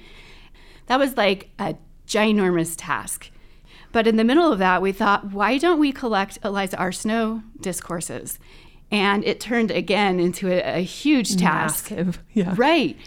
That 0.86 1.00
was 1.00 1.16
like 1.16 1.50
a 1.58 1.74
ginormous 2.06 2.74
task. 2.78 3.30
But 3.94 4.08
in 4.08 4.16
the 4.16 4.24
middle 4.24 4.52
of 4.52 4.58
that, 4.58 4.82
we 4.82 4.90
thought, 4.90 5.30
why 5.30 5.56
don't 5.56 5.78
we 5.78 5.92
collect 5.92 6.36
Eliza 6.44 6.76
R. 6.78 6.90
Snow 6.90 7.44
discourses? 7.60 8.40
And 8.90 9.24
it 9.24 9.38
turned 9.38 9.70
again 9.70 10.18
into 10.18 10.48
a, 10.48 10.78
a 10.78 10.82
huge 10.82 11.36
task. 11.36 11.92
Massive. 11.92 12.18
Yeah. 12.34 12.54
Right. 12.56 12.98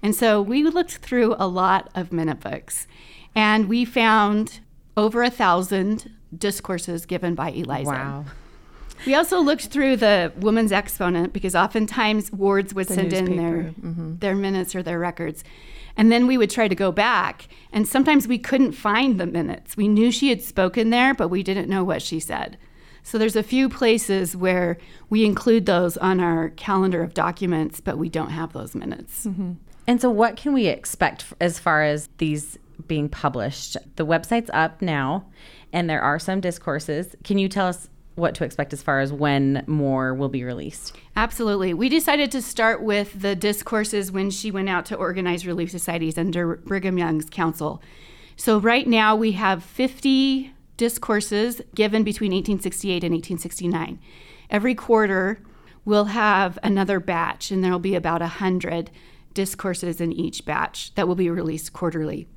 And 0.00 0.14
so 0.14 0.40
we 0.40 0.62
looked 0.62 0.98
through 0.98 1.34
a 1.40 1.48
lot 1.48 1.90
of 1.96 2.12
minute 2.12 2.38
books 2.38 2.86
and 3.34 3.68
we 3.68 3.84
found 3.84 4.60
over 4.96 5.24
a 5.24 5.30
thousand 5.30 6.14
discourses 6.36 7.04
given 7.04 7.34
by 7.34 7.50
Eliza. 7.50 7.90
Wow. 7.90 8.24
We 9.06 9.16
also 9.16 9.40
looked 9.40 9.66
through 9.66 9.96
the 9.96 10.32
Woman's 10.36 10.70
Exponent 10.70 11.32
because 11.32 11.56
oftentimes 11.56 12.30
wards 12.30 12.74
would 12.74 12.86
send 12.86 13.12
in 13.12 13.36
their 13.36 13.56
newspaper, 13.62 13.80
mm-hmm. 13.88 14.16
their 14.18 14.36
minutes 14.36 14.76
or 14.76 14.84
their 14.84 15.00
records. 15.00 15.42
And 15.98 16.10
then 16.10 16.26
we 16.28 16.38
would 16.38 16.48
try 16.48 16.68
to 16.68 16.74
go 16.74 16.92
back, 16.92 17.48
and 17.72 17.86
sometimes 17.86 18.28
we 18.28 18.38
couldn't 18.38 18.72
find 18.72 19.18
the 19.18 19.26
minutes. 19.26 19.76
We 19.76 19.88
knew 19.88 20.10
she 20.12 20.30
had 20.30 20.40
spoken 20.40 20.90
there, 20.90 21.12
but 21.12 21.28
we 21.28 21.42
didn't 21.42 21.68
know 21.68 21.82
what 21.82 22.00
she 22.00 22.20
said. 22.20 22.56
So 23.02 23.18
there's 23.18 23.36
a 23.36 23.42
few 23.42 23.68
places 23.68 24.36
where 24.36 24.78
we 25.10 25.24
include 25.24 25.66
those 25.66 25.96
on 25.96 26.20
our 26.20 26.50
calendar 26.50 27.02
of 27.02 27.14
documents, 27.14 27.80
but 27.80 27.98
we 27.98 28.08
don't 28.08 28.30
have 28.30 28.52
those 28.52 28.74
minutes. 28.74 29.26
Mm-hmm. 29.26 29.52
And 29.88 30.00
so, 30.00 30.10
what 30.10 30.36
can 30.36 30.52
we 30.52 30.66
expect 30.66 31.24
as 31.40 31.58
far 31.58 31.82
as 31.82 32.08
these 32.18 32.58
being 32.86 33.08
published? 33.08 33.76
The 33.96 34.06
website's 34.06 34.50
up 34.52 34.80
now, 34.82 35.26
and 35.72 35.90
there 35.90 36.02
are 36.02 36.18
some 36.18 36.40
discourses. 36.40 37.16
Can 37.24 37.38
you 37.38 37.48
tell 37.48 37.66
us 37.66 37.88
what 38.18 38.34
to 38.36 38.44
expect 38.44 38.72
as 38.72 38.82
far 38.82 39.00
as 39.00 39.12
when 39.12 39.64
more 39.66 40.12
will 40.12 40.28
be 40.28 40.44
released? 40.44 40.96
Absolutely. 41.16 41.72
We 41.72 41.88
decided 41.88 42.30
to 42.32 42.42
start 42.42 42.82
with 42.82 43.20
the 43.20 43.34
discourses 43.34 44.12
when 44.12 44.30
she 44.30 44.50
went 44.50 44.68
out 44.68 44.84
to 44.86 44.96
organize 44.96 45.46
relief 45.46 45.70
societies 45.70 46.18
under 46.18 46.56
Brigham 46.56 46.98
Young's 46.98 47.30
counsel. 47.30 47.82
So, 48.36 48.58
right 48.58 48.86
now 48.86 49.16
we 49.16 49.32
have 49.32 49.64
50 49.64 50.52
discourses 50.76 51.60
given 51.74 52.04
between 52.04 52.32
1868 52.32 53.04
and 53.04 53.12
1869. 53.14 53.98
Every 54.50 54.74
quarter, 54.74 55.40
we'll 55.84 56.06
have 56.06 56.58
another 56.62 57.00
batch, 57.00 57.50
and 57.50 57.64
there 57.64 57.72
will 57.72 57.78
be 57.78 57.94
about 57.94 58.20
100 58.20 58.90
discourses 59.34 60.00
in 60.00 60.12
each 60.12 60.44
batch 60.44 60.94
that 60.94 61.06
will 61.06 61.14
be 61.14 61.30
released 61.30 61.72
quarterly. 61.72 62.28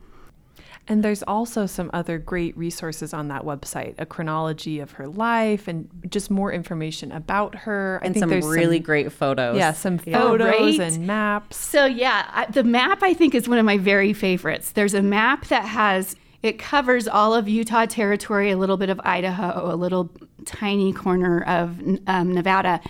And 0.88 1.04
there's 1.04 1.24
also 1.24 1.66
some 1.68 1.90
other 1.94 2.18
great 2.18 2.58
resources 2.58 3.14
on 3.14 3.28
that 3.30 3.44
website, 3.44 3.96
a 4.00 4.06
chronology 4.06 4.80
of 4.80 4.92
her 4.94 5.08
life 5.08 5.68
and 5.68 5.88
just 6.10 6.30
more 6.32 6.52
information 6.52 7.12
about 7.12 7.56
her. 7.56 8.00
I 8.02 8.06
And 8.08 8.14
think 8.16 8.24
some 8.24 8.30
there's 8.30 8.46
really 8.46 8.78
some, 8.78 8.84
great 8.84 9.12
photos. 9.12 9.58
yeah, 9.58 9.74
some 9.74 10.00
Oh, 10.08 10.12
photos 10.12 10.48
right? 10.48 10.80
and 10.80 11.06
maps. 11.08 11.58
So 11.58 11.86
yeah, 11.86 12.30
I, 12.34 12.46
the 12.48 12.64
map 12.64 13.04
I 13.04 13.14
think 13.14 13.36
is 13.36 13.48
one 13.48 13.58
of 13.60 13.66
my 13.66 13.78
very 13.78 14.12
favorites. 14.12 14.72
There's 14.72 14.94
a 14.96 15.02
map 15.04 15.48
that 15.48 15.66
has 15.66 16.16
it 16.42 16.58
covers 16.58 17.08
all 17.08 17.36
of 17.36 17.48
Utah 17.48 17.86
territory, 17.86 18.50
a 18.50 18.58
little 18.58 18.78
bit 18.78 18.90
of 18.90 19.00
Idaho, 19.04 19.72
a 19.72 19.76
little 19.76 20.10
tiny 20.46 20.92
corner 20.92 21.44
of 21.44 21.80
um, 22.08 22.34
Nevada, 22.34 22.82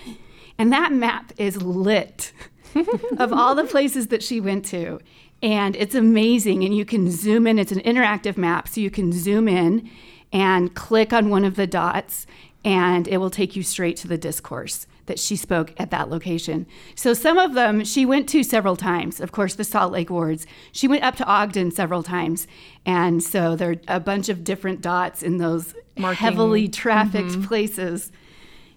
and 0.58 0.72
that 0.72 0.94
map 0.94 1.34
is 1.38 1.62
lit 1.62 2.32
of 3.18 3.34
all 3.34 3.54
the 3.54 3.66
places 3.66 4.08
that 4.08 4.24
she 4.24 4.40
went 4.40 4.64
to. 4.68 5.00
And 5.42 5.76
it's 5.76 5.96
amazing. 5.96 6.64
And 6.64 6.76
you 6.76 6.86
can 6.86 7.10
zoom 7.10 7.48
in. 7.48 7.58
It's 7.58 7.72
an 7.72 7.82
interactive 7.82 8.38
map. 8.38 8.68
So 8.68 8.82
you 8.82 8.92
can 8.92 9.12
zoom 9.12 9.48
in 9.48 9.90
and 10.32 10.74
click 10.76 11.12
on 11.12 11.30
one 11.30 11.44
of 11.44 11.56
the 11.56 11.68
dots, 11.68 12.26
and 12.64 13.08
it 13.08 13.18
will 13.18 13.30
take 13.30 13.56
you 13.56 13.64
straight 13.64 13.98
to 13.98 14.08
the 14.08 14.18
discourse 14.18 14.88
that 15.08 15.20
she 15.20 15.36
spoke 15.36 15.74
at 15.78 15.92
that 15.92 16.10
location. 16.10 16.66
So 16.96 17.14
some 17.14 17.38
of 17.38 17.54
them 17.54 17.84
she 17.84 18.06
went 18.06 18.30
to 18.30 18.44
several 18.44 18.76
times. 18.76 19.20
Of 19.20 19.32
course, 19.32 19.56
the 19.56 19.64
Salt 19.64 19.92
Lake 19.92 20.10
Wards. 20.10 20.46
She 20.72 20.88
went 20.88 21.04
up 21.04 21.16
to 21.18 21.26
Ogden 21.26 21.72
several 21.72 22.04
times. 22.04 22.48
And 22.86 23.22
so 23.22 23.56
there 23.56 23.72
are 23.72 23.96
a 23.96 24.00
bunch 24.00 24.30
of 24.30 24.44
different 24.44 24.80
dots 24.82 25.22
in 25.22 25.38
those 25.38 25.74
Marking- 25.98 26.18
heavily 26.18 26.64
mm-hmm. 26.64 26.72
trafficked 26.72 27.44
places. 27.44 28.12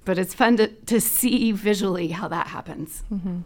But 0.05 0.19
it's 0.19 0.35
fun 0.35 0.57
to, 0.57 0.69
to 0.69 1.01
see 1.01 1.53
visually 1.53 2.09
how 2.09 2.29
that 2.29 2.49
happens. 2.49 3.05
Mm-hmm. 3.13 3.41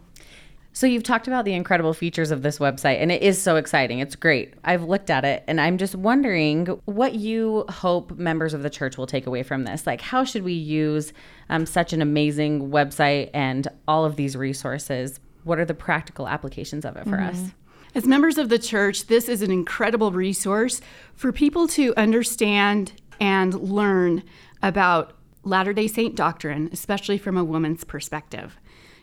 So 0.71 0.87
you've 0.87 1.03
talked 1.03 1.27
about 1.27 1.45
the 1.45 1.53
incredible 1.53 1.93
features 1.93 2.31
of 2.31 2.41
this 2.41 2.59
website 2.59 3.01
and 3.01 3.11
it 3.11 3.21
is 3.21 3.41
so 3.41 3.55
exciting. 3.55 3.99
It's 3.99 4.15
great. 4.15 4.53
I've 4.63 4.83
looked 4.83 5.09
at 5.09 5.25
it 5.25 5.43
and 5.47 5.59
I'm 5.59 5.77
just 5.77 5.95
wondering 5.95 6.67
what 6.85 7.15
you 7.15 7.65
hope 7.69 8.17
members 8.17 8.53
of 8.53 8.61
the 8.61 8.69
church 8.69 8.97
will 8.97 9.07
take 9.07 9.25
away 9.25 9.43
from 9.43 9.63
this. 9.63 9.87
Like 9.87 9.99
how 9.99 10.23
should 10.23 10.43
we 10.43 10.53
use 10.53 11.11
um, 11.49 11.65
such 11.65 11.91
an 11.91 12.01
amazing 12.01 12.69
website 12.69 13.31
and 13.33 13.67
all 13.87 14.05
of 14.05 14.15
these 14.15 14.35
resources? 14.35 15.19
What 15.43 15.59
are 15.59 15.65
the 15.65 15.73
practical 15.73 16.27
applications 16.27 16.85
of 16.85 16.95
it 16.95 17.07
for 17.09 17.19
us? 17.19 17.51
As 17.95 18.05
members 18.05 18.37
of 18.37 18.49
the 18.49 18.59
church, 18.59 19.07
this 19.07 19.27
is 19.27 19.41
an 19.41 19.51
incredible 19.51 20.11
resource 20.11 20.79
for 21.15 21.31
people 21.31 21.67
to 21.69 21.95
understand 21.97 22.93
and 23.19 23.53
learn 23.55 24.23
about 24.61 25.13
Latter 25.43 25.73
day 25.73 25.87
Saint 25.87 26.15
doctrine, 26.15 26.69
especially 26.71 27.17
from 27.17 27.37
a 27.37 27.43
woman's 27.43 27.83
perspective. 27.83 28.57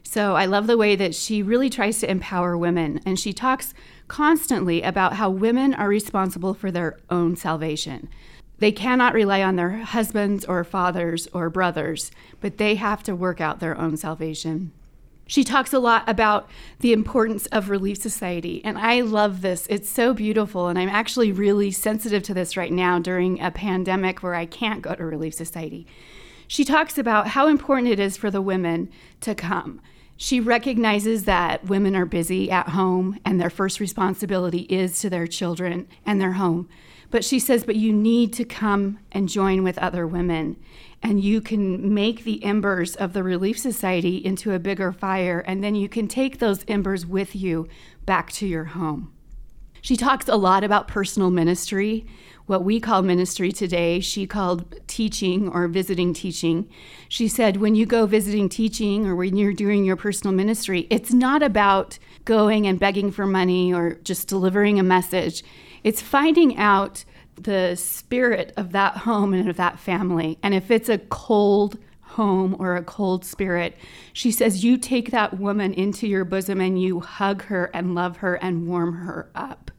So 0.08 0.36
I 0.36 0.46
love 0.46 0.68
the 0.68 0.78
way 0.78 0.94
that 0.94 1.16
she 1.16 1.42
really 1.42 1.68
tries 1.68 1.98
to 1.98 2.10
empower 2.10 2.56
women, 2.56 3.00
and 3.04 3.18
she 3.18 3.32
talks 3.32 3.74
constantly 4.06 4.80
about 4.80 5.14
how 5.14 5.28
women 5.28 5.74
are 5.74 5.88
responsible 5.88 6.54
for 6.54 6.70
their 6.70 6.96
own 7.10 7.34
salvation. 7.34 8.08
They 8.58 8.70
cannot 8.70 9.14
rely 9.14 9.42
on 9.42 9.56
their 9.56 9.78
husbands 9.78 10.44
or 10.44 10.62
fathers 10.62 11.26
or 11.32 11.50
brothers, 11.50 12.12
but 12.40 12.56
they 12.56 12.76
have 12.76 13.02
to 13.02 13.16
work 13.16 13.40
out 13.40 13.58
their 13.58 13.76
own 13.76 13.96
salvation. 13.96 14.70
She 15.26 15.42
talks 15.42 15.72
a 15.72 15.80
lot 15.80 16.08
about 16.08 16.48
the 16.78 16.92
importance 16.92 17.46
of 17.46 17.68
Relief 17.68 17.98
Society, 17.98 18.64
and 18.64 18.78
I 18.78 19.00
love 19.00 19.42
this. 19.42 19.66
It's 19.68 19.90
so 19.90 20.14
beautiful, 20.14 20.68
and 20.68 20.78
I'm 20.78 20.88
actually 20.88 21.32
really 21.32 21.72
sensitive 21.72 22.22
to 22.22 22.32
this 22.32 22.56
right 22.56 22.72
now 22.72 23.00
during 23.00 23.40
a 23.40 23.50
pandemic 23.50 24.22
where 24.22 24.36
I 24.36 24.46
can't 24.46 24.82
go 24.82 24.94
to 24.94 25.04
Relief 25.04 25.34
Society. 25.34 25.84
She 26.46 26.64
talks 26.64 26.96
about 26.96 27.26
how 27.28 27.48
important 27.48 27.88
it 27.88 27.98
is 27.98 28.16
for 28.16 28.30
the 28.30 28.40
women 28.40 28.88
to 29.20 29.34
come. 29.34 29.80
She 30.16 30.40
recognizes 30.40 31.24
that 31.24 31.66
women 31.66 31.94
are 31.94 32.06
busy 32.06 32.50
at 32.50 32.70
home 32.70 33.18
and 33.24 33.40
their 33.40 33.50
first 33.50 33.80
responsibility 33.80 34.60
is 34.62 34.98
to 35.00 35.10
their 35.10 35.26
children 35.26 35.86
and 36.06 36.20
their 36.20 36.32
home. 36.32 36.68
But 37.10 37.24
she 37.24 37.38
says, 37.38 37.64
but 37.64 37.76
you 37.76 37.92
need 37.92 38.32
to 38.34 38.44
come 38.44 38.98
and 39.12 39.28
join 39.28 39.62
with 39.62 39.78
other 39.78 40.06
women. 40.06 40.56
And 41.02 41.22
you 41.22 41.40
can 41.40 41.94
make 41.94 42.24
the 42.24 42.42
embers 42.42 42.96
of 42.96 43.12
the 43.12 43.22
Relief 43.22 43.58
Society 43.58 44.16
into 44.16 44.52
a 44.52 44.58
bigger 44.58 44.92
fire, 44.92 45.40
and 45.46 45.62
then 45.62 45.74
you 45.74 45.88
can 45.88 46.08
take 46.08 46.38
those 46.38 46.64
embers 46.66 47.06
with 47.06 47.36
you 47.36 47.68
back 48.06 48.32
to 48.32 48.46
your 48.46 48.64
home. 48.64 49.12
She 49.82 49.96
talks 49.96 50.28
a 50.28 50.36
lot 50.36 50.64
about 50.64 50.88
personal 50.88 51.30
ministry, 51.30 52.06
what 52.46 52.64
we 52.64 52.80
call 52.80 53.02
ministry 53.02 53.52
today. 53.52 54.00
She 54.00 54.26
called 54.26 54.74
teaching 54.86 55.48
or 55.48 55.68
visiting 55.68 56.14
teaching. 56.14 56.68
She 57.08 57.28
said, 57.28 57.56
when 57.56 57.74
you 57.74 57.86
go 57.86 58.06
visiting 58.06 58.48
teaching 58.48 59.06
or 59.06 59.16
when 59.16 59.36
you're 59.36 59.52
doing 59.52 59.84
your 59.84 59.96
personal 59.96 60.34
ministry, 60.34 60.86
it's 60.90 61.12
not 61.12 61.42
about 61.42 61.98
going 62.24 62.66
and 62.66 62.78
begging 62.78 63.10
for 63.10 63.26
money 63.26 63.72
or 63.72 63.94
just 64.04 64.28
delivering 64.28 64.78
a 64.78 64.84
message. 64.84 65.42
It's 65.82 66.00
finding 66.00 66.56
out 66.56 67.04
the 67.34 67.76
spirit 67.76 68.52
of 68.56 68.72
that 68.72 68.98
home 68.98 69.34
and 69.34 69.48
of 69.48 69.56
that 69.56 69.78
family. 69.78 70.38
And 70.42 70.54
if 70.54 70.70
it's 70.70 70.88
a 70.88 70.98
cold 70.98 71.78
home 72.00 72.56
or 72.58 72.76
a 72.76 72.82
cold 72.82 73.24
spirit, 73.24 73.76
she 74.12 74.30
says, 74.30 74.64
you 74.64 74.78
take 74.78 75.10
that 75.10 75.38
woman 75.38 75.74
into 75.74 76.06
your 76.06 76.24
bosom 76.24 76.60
and 76.60 76.80
you 76.80 77.00
hug 77.00 77.42
her 77.44 77.70
and 77.74 77.94
love 77.94 78.18
her 78.18 78.36
and 78.36 78.66
warm 78.66 78.94
her 78.94 79.30
up. 79.34 79.70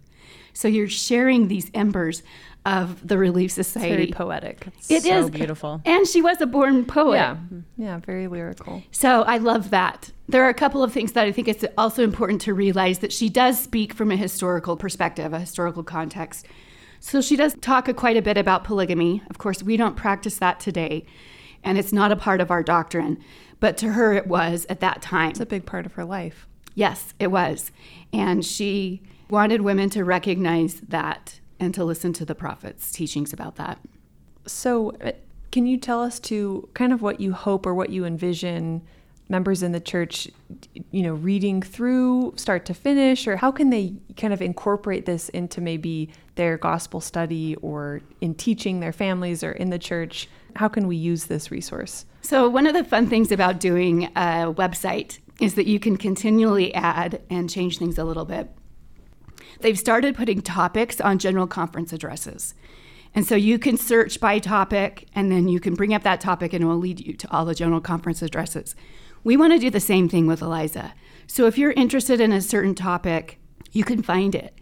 So 0.53 0.67
you're 0.67 0.88
sharing 0.88 1.47
these 1.47 1.69
embers 1.73 2.23
of 2.67 3.08
the 3.08 3.17
Relief 3.17 3.49
Society, 3.49 3.89
Very 3.89 4.08
Society. 4.08 4.13
poetic. 4.13 4.67
It 4.89 5.03
so 5.03 5.19
is 5.19 5.30
beautiful. 5.30 5.82
And 5.86 6.06
she 6.06 6.21
was 6.21 6.41
a 6.41 6.45
born 6.45 6.84
poet. 6.86 7.15
Yeah. 7.15 7.38
Yeah, 7.77 7.99
very 7.99 8.27
lyrical. 8.27 8.84
So 8.91 9.23
I 9.23 9.38
love 9.38 9.69
that. 9.69 10.12
There 10.27 10.43
are 10.43 10.49
a 10.49 10.53
couple 10.53 10.84
of 10.84 10.91
things 10.91 11.13
that 11.13 11.25
I 11.25 11.32
think 11.32 11.47
it's 11.47 11.63
also 11.77 12.03
important 12.03 12.41
to 12.41 12.53
realize 12.53 12.99
that 12.99 13.13
she 13.13 13.30
does 13.30 13.58
speak 13.58 13.93
from 13.93 14.12
a 14.12 14.17
historical 14.17 14.75
perspective, 14.75 15.32
a 15.32 15.39
historical 15.39 15.82
context. 15.82 16.45
So 16.99 17.21
she 17.21 17.38
does 17.38 17.56
talk 17.62 17.88
a, 17.88 17.93
quite 17.93 18.17
a 18.17 18.21
bit 18.21 18.38
about 18.38 18.65
polygamy. 18.65 19.23
Of 19.30 19.38
course, 19.38 19.63
we 19.63 19.77
don't 19.77 19.95
practice 19.95 20.38
that 20.39 20.60
today, 20.60 21.06
and 21.63 21.77
it's 21.77 21.93
not 21.93 22.12
a 22.12 22.17
part 22.17 22.41
of 22.41 22.51
our 22.51 22.63
doctrine. 22.63 23.23
But 23.62 23.77
to 23.77 23.93
her, 23.93 24.12
it 24.12 24.27
was 24.27 24.65
at 24.67 24.82
that 24.82 25.01
time. 25.01 25.32
It's 25.32 25.39
a 25.39 25.45
big 25.45 25.65
part 25.65 25.86
of 25.86 25.93
her 25.93 26.03
life. 26.03 26.47
Yes, 26.75 27.13
it 27.17 27.27
was. 27.27 27.71
And 28.12 28.43
she 28.43 29.01
wanted 29.30 29.62
women 29.62 29.89
to 29.91 30.03
recognize 30.03 30.82
that 30.82 31.39
and 31.60 31.74
to 31.74 31.84
listen 31.84 32.13
to 32.13 32.26
the 32.26 32.36
prophets' 32.36 32.91
teachings 32.91 33.34
about 33.34 33.56
that. 33.56 33.80
So, 34.46 34.91
uh, 35.04 35.12
can 35.52 35.65
you 35.65 35.78
tell 35.78 36.02
us 36.02 36.20
to 36.22 36.67
kind 36.74 36.91
of 36.91 37.02
what 37.02 37.20
you 37.20 37.34
hope 37.34 37.65
or 37.65 37.74
what 37.74 37.89
you 37.89 38.06
envision 38.06 38.82
members 39.30 39.62
in 39.62 39.72
the 39.72 39.80
church, 39.80 40.30
you 40.91 41.04
know, 41.04 41.13
reading 41.13 41.62
through 41.62 42.34
start 42.38 42.65
to 42.65 42.74
finish, 42.74 43.28
or 43.28 43.38
how 43.38 43.52
can 43.52 43.70
they 43.70 43.93
kind 44.15 44.34
of 44.34 44.41
incorporate 44.41 45.06
this 45.06 45.30
into 45.30 45.60
maybe 45.62 46.10
their 46.36 46.58
gospel 46.58 47.02
study 47.02 47.56
or 47.58 48.02
in 48.22 48.34
teaching 48.36 48.80
their 48.80 48.93
families 48.93 49.43
or 49.43 49.52
in 49.52 49.70
the 49.70 49.80
church? 49.80 50.30
How 50.56 50.67
can 50.67 50.88
we 50.88 50.96
use 50.96 51.26
this 51.26 51.52
resource? 51.52 52.06
So, 52.22 52.50
one 52.50 52.67
of 52.67 52.74
the 52.74 52.84
fun 52.84 53.08
things 53.08 53.32
about 53.32 53.60
doing 53.60 54.06
a 54.15 54.54
website 54.54 55.20
is 55.39 55.56
that 55.56 55.67
you 55.67 55.80
can 55.80 55.98
continually 55.98 56.74
add 56.74 57.22
and 57.30 57.50
change 57.50 57.78
things 57.78 57.98
a 57.98 58.04
little 58.04 58.26
bit. 58.26 58.50
They've 59.60 59.78
started 59.78 60.15
putting 60.15 60.41
topics 60.41 61.02
on 61.02 61.20
general 61.20 61.48
conference 61.48 61.93
addresses. 61.93 62.54
And 63.15 63.26
so 63.26 63.36
you 63.36 63.58
can 63.58 63.78
search 63.78 64.20
by 64.20 64.39
topic, 64.39 65.08
and 65.15 65.32
then 65.32 65.48
you 65.48 65.60
can 65.60 65.74
bring 65.74 65.93
up 65.93 66.04
that 66.04 66.22
topic, 66.22 66.54
and 66.54 66.63
it 66.63 66.67
will 66.67 66.78
lead 66.78 67.00
you 67.00 67.13
to 67.13 67.32
all 67.32 67.46
the 67.46 67.56
general 67.56 67.82
conference 67.82 68.22
addresses. 68.22 68.76
We 69.24 69.38
want 69.38 69.54
to 69.54 69.60
do 69.60 69.70
the 69.70 69.80
same 69.80 70.08
thing 70.08 70.28
with 70.28 70.41
Eliza. 70.41 70.93
So 71.26 71.48
if 71.48 71.58
you're 71.58 71.72
interested 71.72 72.22
in 72.22 72.32
a 72.32 72.41
certain 72.41 72.76
topic, 72.76 73.39
you 73.72 73.84
can 73.84 74.02
find 74.02 74.36
it. 74.36 74.58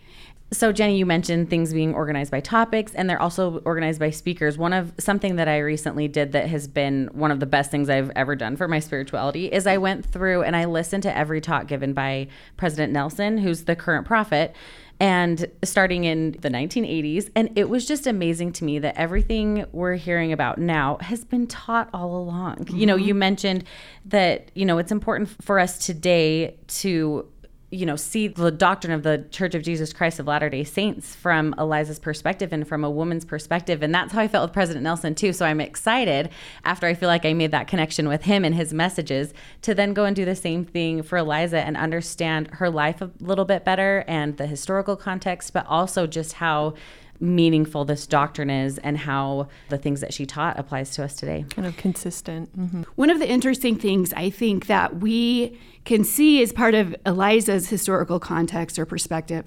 So 0.52 0.72
Jenny, 0.72 0.98
you 0.98 1.06
mentioned 1.06 1.50
things 1.50 1.74
being 1.74 1.94
organized 1.94 2.32
by 2.32 2.40
topics 2.40 2.94
and 2.94 3.10
they're 3.10 3.22
also 3.22 3.60
organized 3.66 4.00
by 4.00 4.12
speakers. 4.12 4.58
One 4.58 4.74
of 4.74 4.94
something 5.00 5.38
that 5.38 5.48
I 5.48 5.58
recently 5.58 6.08
did 6.08 6.34
that 6.34 6.48
has 6.50 6.68
been 6.68 7.10
one 7.14 7.32
of 7.32 7.40
the 7.40 7.48
best 7.48 7.72
things 7.72 7.90
I've 7.90 8.12
ever 8.16 8.36
done 8.36 8.56
for 8.56 8.68
my 8.68 8.80
spirituality 8.80 9.48
is 9.48 9.66
I 9.66 9.78
went 9.78 10.06
through 10.06 10.44
and 10.44 10.56
I 10.56 10.66
listened 10.66 11.04
to 11.04 11.18
every 11.18 11.42
talk 11.42 11.68
given 11.68 11.94
by 11.94 12.28
President 12.58 12.94
Nelson, 12.94 13.40
who's 13.40 13.64
the 13.64 13.76
current 13.76 14.06
prophet 14.06 14.56
and 15.00 15.46
starting 15.64 16.06
in 16.06 16.32
the 16.42 16.50
1980s. 16.50 17.30
And 17.36 17.50
it 17.56 17.70
was 17.70 17.86
just 17.86 18.08
amazing 18.08 18.54
to 18.54 18.64
me 18.64 18.80
that 18.80 18.96
everything 18.98 19.66
we're 19.72 19.96
hearing 19.96 20.32
about 20.32 20.58
now 20.58 20.98
has 21.02 21.24
been 21.24 21.48
taught 21.48 21.90
all 21.94 22.16
along. 22.16 22.58
Mm-hmm. 22.58 22.78
You 22.78 22.86
know, 22.86 22.96
you 22.96 23.14
mentioned 23.14 23.66
that, 24.06 24.52
you 24.56 24.66
know, 24.66 24.78
it's 24.78 24.92
important 24.92 25.30
for 25.42 25.60
us 25.60 25.86
today 25.86 26.58
to 26.68 27.28
you 27.76 27.86
know, 27.86 27.96
see 27.96 28.28
the 28.28 28.52
doctrine 28.52 28.94
of 28.94 29.04
the 29.04 29.26
Church 29.32 29.54
of 29.54 29.62
Jesus 29.62 29.94
Christ 29.94 30.20
of 30.20 30.28
Latter 30.28 30.50
day 30.50 30.64
Saints 30.64 31.14
from 31.16 31.54
Eliza's 31.58 32.00
perspective 32.00 32.54
and 32.54 32.68
from 32.68 32.84
a 32.84 32.90
woman's 32.90 33.26
perspective. 33.26 33.84
And 33.84 33.94
that's 33.94 34.14
how 34.14 34.22
I 34.22 34.28
felt 34.28 34.50
with 34.50 34.54
President 34.54 34.84
Nelson, 34.84 35.14
too. 35.14 35.34
So 35.34 35.46
I'm 35.46 35.60
excited 35.60 36.30
after 36.64 36.88
I 36.88 36.94
feel 36.94 37.10
like 37.10 37.26
I 37.26 37.34
made 37.34 37.52
that 37.52 37.68
connection 37.68 38.08
with 38.08 38.24
him 38.24 38.46
and 38.46 38.56
his 38.56 38.74
messages 38.74 39.34
to 39.64 39.76
then 39.76 39.94
go 39.94 40.06
and 40.06 40.16
do 40.16 40.26
the 40.26 40.36
same 40.36 40.64
thing 40.66 41.04
for 41.04 41.18
Eliza 41.18 41.60
and 41.60 41.76
understand 41.76 42.48
her 42.54 42.70
life 42.70 43.02
a 43.02 43.12
little 43.20 43.46
bit 43.46 43.66
better 43.66 44.06
and 44.08 44.38
the 44.38 44.48
historical 44.48 44.96
context, 44.96 45.54
but 45.54 45.66
also 45.68 46.08
just 46.08 46.34
how 46.34 46.74
meaningful 47.20 47.86
this 47.86 48.06
doctrine 48.08 48.50
is 48.50 48.78
and 48.80 48.98
how 48.98 49.48
the 49.70 49.78
things 49.78 50.02
that 50.02 50.14
she 50.14 50.26
taught 50.26 50.60
applies 50.60 50.92
to 50.92 51.04
us 51.04 51.16
today. 51.16 51.46
Kind 51.50 51.68
of 51.68 51.78
consistent. 51.78 52.58
Mm-hmm. 52.58 52.84
One 52.96 53.10
of 53.10 53.20
the 53.20 53.30
interesting 53.30 53.78
things 53.78 54.14
I 54.14 54.30
think 54.30 54.68
that 54.68 54.98
we 54.98 55.58
can 55.86 56.04
see 56.04 56.42
as 56.42 56.52
part 56.52 56.74
of 56.74 56.96
Eliza's 57.06 57.70
historical 57.70 58.20
context 58.20 58.78
or 58.80 58.86
perspective 58.86 59.46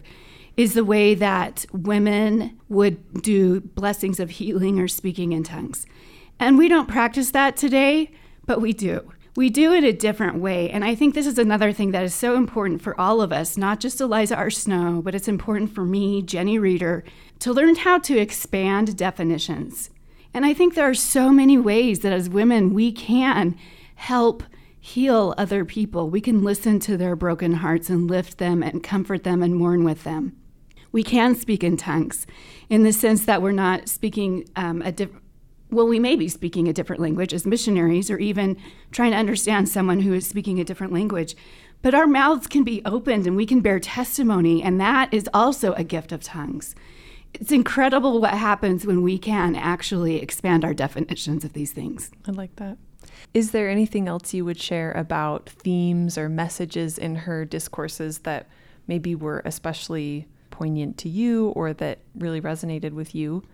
is 0.56 0.74
the 0.74 0.84
way 0.84 1.14
that 1.14 1.66
women 1.72 2.58
would 2.68 3.22
do 3.22 3.60
blessings 3.60 4.18
of 4.18 4.30
healing 4.30 4.80
or 4.80 4.88
speaking 4.88 5.32
in 5.32 5.44
tongues. 5.44 5.86
And 6.40 6.58
we 6.58 6.68
don't 6.68 6.88
practice 6.88 7.30
that 7.30 7.56
today, 7.56 8.10
but 8.46 8.60
we 8.60 8.72
do 8.72 9.12
we 9.38 9.48
do 9.48 9.72
it 9.72 9.84
a 9.84 9.92
different 9.92 10.40
way. 10.40 10.68
And 10.68 10.84
I 10.84 10.96
think 10.96 11.14
this 11.14 11.24
is 11.24 11.38
another 11.38 11.70
thing 11.72 11.92
that 11.92 12.02
is 12.02 12.12
so 12.12 12.34
important 12.34 12.82
for 12.82 13.00
all 13.00 13.20
of 13.20 13.30
us, 13.30 13.56
not 13.56 13.78
just 13.78 14.00
Eliza 14.00 14.34
R. 14.34 14.50
Snow, 14.50 15.00
but 15.00 15.14
it's 15.14 15.28
important 15.28 15.72
for 15.72 15.84
me, 15.84 16.22
Jenny 16.22 16.58
Reeder, 16.58 17.04
to 17.38 17.52
learn 17.52 17.76
how 17.76 18.00
to 18.00 18.18
expand 18.18 18.96
definitions. 18.96 19.90
And 20.34 20.44
I 20.44 20.54
think 20.54 20.74
there 20.74 20.90
are 20.90 20.92
so 20.92 21.30
many 21.30 21.56
ways 21.56 22.00
that 22.00 22.12
as 22.12 22.28
women 22.28 22.74
we 22.74 22.90
can 22.90 23.56
help 23.94 24.42
heal 24.80 25.34
other 25.38 25.64
people. 25.64 26.10
We 26.10 26.20
can 26.20 26.42
listen 26.42 26.80
to 26.80 26.96
their 26.96 27.14
broken 27.14 27.52
hearts 27.52 27.88
and 27.88 28.10
lift 28.10 28.38
them 28.38 28.60
and 28.60 28.82
comfort 28.82 29.22
them 29.22 29.44
and 29.44 29.54
mourn 29.54 29.84
with 29.84 30.02
them. 30.02 30.36
We 30.90 31.04
can 31.04 31.36
speak 31.36 31.62
in 31.62 31.76
tongues 31.76 32.26
in 32.68 32.82
the 32.82 32.92
sense 32.92 33.24
that 33.26 33.40
we're 33.40 33.52
not 33.52 33.88
speaking 33.88 34.48
um, 34.56 34.82
a 34.82 34.90
different 34.90 35.22
well, 35.70 35.86
we 35.86 35.98
may 35.98 36.16
be 36.16 36.28
speaking 36.28 36.68
a 36.68 36.72
different 36.72 37.02
language 37.02 37.34
as 37.34 37.46
missionaries 37.46 38.10
or 38.10 38.18
even 38.18 38.56
trying 38.90 39.10
to 39.10 39.18
understand 39.18 39.68
someone 39.68 40.00
who 40.00 40.14
is 40.14 40.26
speaking 40.26 40.58
a 40.58 40.64
different 40.64 40.92
language. 40.92 41.36
But 41.82 41.94
our 41.94 42.06
mouths 42.06 42.46
can 42.46 42.64
be 42.64 42.82
opened 42.84 43.26
and 43.26 43.36
we 43.36 43.46
can 43.46 43.60
bear 43.60 43.78
testimony, 43.78 44.62
and 44.62 44.80
that 44.80 45.12
is 45.12 45.28
also 45.32 45.74
a 45.74 45.84
gift 45.84 46.10
of 46.10 46.22
tongues. 46.22 46.74
It's 47.34 47.52
incredible 47.52 48.20
what 48.20 48.34
happens 48.34 48.86
when 48.86 49.02
we 49.02 49.18
can 49.18 49.54
actually 49.54 50.20
expand 50.22 50.64
our 50.64 50.74
definitions 50.74 51.44
of 51.44 51.52
these 51.52 51.72
things. 51.72 52.10
I 52.26 52.32
like 52.32 52.56
that. 52.56 52.78
Is 53.34 53.50
there 53.50 53.68
anything 53.68 54.08
else 54.08 54.32
you 54.32 54.44
would 54.44 54.60
share 54.60 54.92
about 54.92 55.48
themes 55.48 56.16
or 56.16 56.28
messages 56.28 56.98
in 56.98 57.14
her 57.14 57.44
discourses 57.44 58.20
that 58.20 58.48
maybe 58.86 59.14
were 59.14 59.42
especially 59.44 60.26
poignant 60.50 60.96
to 60.98 61.08
you 61.08 61.48
or 61.48 61.72
that 61.74 61.98
really 62.14 62.40
resonated 62.40 62.92
with 62.92 63.14
you? 63.14 63.44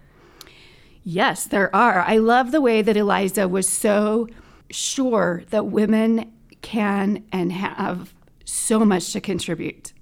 Yes, 1.04 1.44
there 1.44 1.74
are. 1.76 2.00
I 2.00 2.16
love 2.16 2.50
the 2.50 2.62
way 2.62 2.80
that 2.80 2.96
Eliza 2.96 3.46
was 3.46 3.68
so 3.68 4.26
sure 4.70 5.44
that 5.50 5.66
women 5.66 6.32
can 6.62 7.22
and 7.30 7.52
have 7.52 8.14
so 8.46 8.84
much 8.86 9.12
to 9.12 9.20
contribute. 9.20 9.92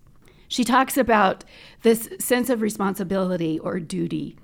She 0.46 0.62
talks 0.64 0.96
about 0.96 1.44
this 1.82 2.08
sense 2.20 2.48
of 2.48 2.62
responsibility 2.62 3.58
or 3.58 3.80
duty 3.80 4.36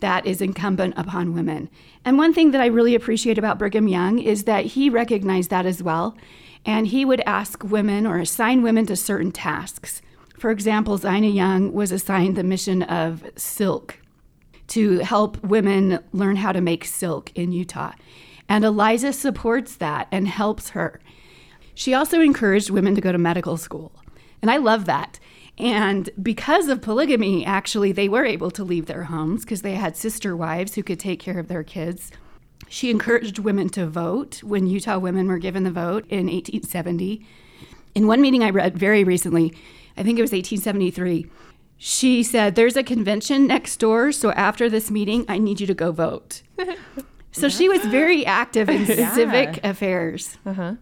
that 0.00 0.26
is 0.26 0.42
incumbent 0.42 0.92
upon 0.98 1.32
women. 1.32 1.70
And 2.04 2.18
one 2.18 2.34
thing 2.34 2.50
that 2.50 2.60
I 2.60 2.66
really 2.66 2.94
appreciate 2.94 3.38
about 3.38 3.58
Brigham 3.58 3.88
Young 3.88 4.18
is 4.18 4.44
that 4.44 4.66
he 4.66 4.90
recognized 4.90 5.48
that 5.48 5.64
as 5.64 5.82
well. 5.82 6.18
And 6.66 6.88
he 6.88 7.06
would 7.06 7.22
ask 7.24 7.64
women 7.64 8.06
or 8.06 8.18
assign 8.18 8.62
women 8.62 8.84
to 8.86 8.96
certain 8.96 9.32
tasks. 9.32 10.02
For 10.38 10.50
example, 10.50 10.98
Zina 10.98 11.28
Young 11.28 11.72
was 11.72 11.92
assigned 11.92 12.36
the 12.36 12.42
mission 12.42 12.82
of 12.82 13.24
silk 13.36 13.98
to 14.68 14.98
help 14.98 15.42
women 15.42 15.98
learn 16.12 16.36
how 16.36 16.52
to 16.52 16.60
make 16.60 16.84
silk 16.84 17.30
in 17.34 17.52
Utah. 17.52 17.92
And 18.48 18.64
Eliza 18.64 19.12
supports 19.12 19.76
that 19.76 20.08
and 20.10 20.28
helps 20.28 20.70
her. 20.70 21.00
She 21.74 21.94
also 21.94 22.20
encouraged 22.20 22.70
women 22.70 22.94
to 22.94 23.00
go 23.00 23.12
to 23.12 23.18
medical 23.18 23.56
school. 23.56 23.92
And 24.42 24.50
I 24.50 24.58
love 24.58 24.84
that. 24.84 25.18
And 25.56 26.10
because 26.20 26.68
of 26.68 26.82
polygamy, 26.82 27.44
actually, 27.46 27.92
they 27.92 28.08
were 28.08 28.24
able 28.24 28.50
to 28.52 28.64
leave 28.64 28.86
their 28.86 29.04
homes 29.04 29.44
because 29.44 29.62
they 29.62 29.74
had 29.74 29.96
sister 29.96 30.36
wives 30.36 30.74
who 30.74 30.82
could 30.82 30.98
take 30.98 31.20
care 31.20 31.38
of 31.38 31.48
their 31.48 31.62
kids. 31.62 32.10
She 32.68 32.90
encouraged 32.90 33.38
women 33.38 33.68
to 33.70 33.86
vote 33.86 34.42
when 34.42 34.66
Utah 34.66 34.98
women 34.98 35.28
were 35.28 35.38
given 35.38 35.62
the 35.62 35.70
vote 35.70 36.04
in 36.08 36.26
1870. 36.26 37.24
In 37.94 38.06
one 38.06 38.20
meeting 38.20 38.42
I 38.42 38.50
read 38.50 38.76
very 38.76 39.04
recently, 39.04 39.54
I 39.96 40.02
think 40.02 40.18
it 40.18 40.22
was 40.22 40.32
1873, 40.32 41.26
she 41.76 42.22
said, 42.22 42.54
There's 42.54 42.76
a 42.76 42.82
convention 42.82 43.46
next 43.46 43.76
door, 43.76 44.12
so 44.12 44.30
after 44.32 44.68
this 44.70 44.90
meeting, 44.90 45.24
I 45.28 45.38
need 45.38 45.60
you 45.60 45.66
to 45.66 45.74
go 45.74 45.92
vote. 45.92 46.42
so 47.32 47.48
she 47.48 47.68
was 47.68 47.82
very 47.82 48.24
active 48.24 48.68
in 48.68 48.84
yeah. 48.86 49.14
civic 49.14 49.64
affairs. 49.64 50.38
Uh-huh. 50.46 50.74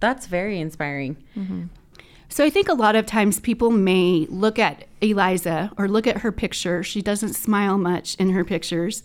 That's 0.00 0.26
very 0.26 0.60
inspiring. 0.60 1.16
Mm-hmm. 1.36 1.64
So 2.28 2.44
I 2.44 2.50
think 2.50 2.68
a 2.68 2.74
lot 2.74 2.96
of 2.96 3.06
times 3.06 3.40
people 3.40 3.70
may 3.70 4.26
look 4.28 4.58
at 4.58 4.86
Eliza 5.00 5.70
or 5.78 5.88
look 5.88 6.06
at 6.06 6.18
her 6.18 6.32
picture. 6.32 6.82
She 6.82 7.00
doesn't 7.00 7.34
smile 7.34 7.78
much 7.78 8.14
in 8.16 8.30
her 8.30 8.44
pictures. 8.44 9.02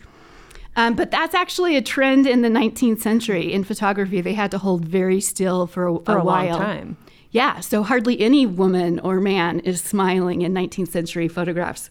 Um, 0.75 0.95
but 0.95 1.11
that's 1.11 1.35
actually 1.35 1.75
a 1.75 1.81
trend 1.81 2.25
in 2.25 2.41
the 2.41 2.49
19th 2.49 2.99
century 2.99 3.51
in 3.51 3.63
photography. 3.63 4.21
They 4.21 4.33
had 4.33 4.51
to 4.51 4.57
hold 4.57 4.85
very 4.85 5.19
still 5.19 5.67
for 5.67 5.87
a, 5.87 5.99
for 5.99 6.17
a, 6.17 6.21
a 6.21 6.23
while. 6.23 6.57
time. 6.57 6.97
Yeah, 7.31 7.61
so 7.61 7.81
hardly 7.83 8.19
any 8.19 8.45
woman 8.45 8.99
or 8.99 9.21
man 9.21 9.61
is 9.61 9.81
smiling 9.81 10.41
in 10.41 10.53
19th 10.53 10.89
century 10.89 11.29
photographs. 11.29 11.89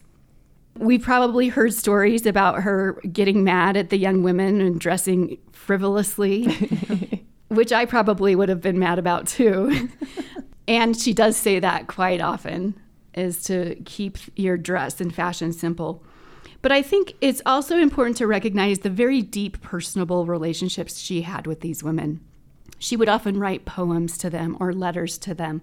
We 0.77 0.99
probably 0.99 1.49
heard 1.49 1.73
stories 1.73 2.25
about 2.25 2.61
her 2.61 3.01
getting 3.11 3.43
mad 3.43 3.75
at 3.75 3.89
the 3.89 3.97
young 3.97 4.21
women 4.21 4.61
and 4.61 4.79
dressing 4.79 5.37
frivolously, 5.51 6.45
which 7.49 7.73
I 7.73 7.85
probably 7.85 8.35
would 8.35 8.49
have 8.49 8.61
been 8.61 8.79
mad 8.79 8.99
about 8.99 9.27
too. 9.27 9.89
and 10.67 10.95
she 10.95 11.11
does 11.11 11.35
say 11.35 11.59
that 11.59 11.87
quite 11.87 12.21
often 12.21 12.79
is 13.15 13.43
to 13.45 13.75
keep 13.83 14.17
your 14.35 14.57
dress 14.57 15.01
and 15.01 15.13
fashion 15.13 15.51
simple. 15.51 16.03
But 16.61 16.71
I 16.71 16.83
think 16.83 17.15
it's 17.19 17.41
also 17.47 17.77
important 17.77 18.17
to 18.17 18.27
recognize 18.27 18.79
the 18.79 18.89
very 18.91 19.23
deep 19.23 19.59
personable 19.61 20.27
relationships 20.27 20.99
she 20.99 21.23
had 21.23 21.47
with 21.47 21.61
these 21.61 21.83
women 21.83 22.21
she 22.81 22.97
would 22.97 23.07
often 23.07 23.37
write 23.37 23.63
poems 23.63 24.17
to 24.17 24.29
them 24.29 24.57
or 24.59 24.73
letters 24.73 25.19
to 25.19 25.35
them. 25.35 25.61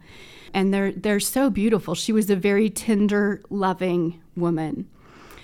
And 0.54 0.72
they're, 0.72 0.92
they're 0.92 1.18
so 1.18 1.50
beautiful. 1.50 1.96
She 1.96 2.12
was 2.12 2.30
a 2.30 2.36
very 2.36 2.70
tender, 2.70 3.42
loving 3.50 4.22
woman. 4.36 4.88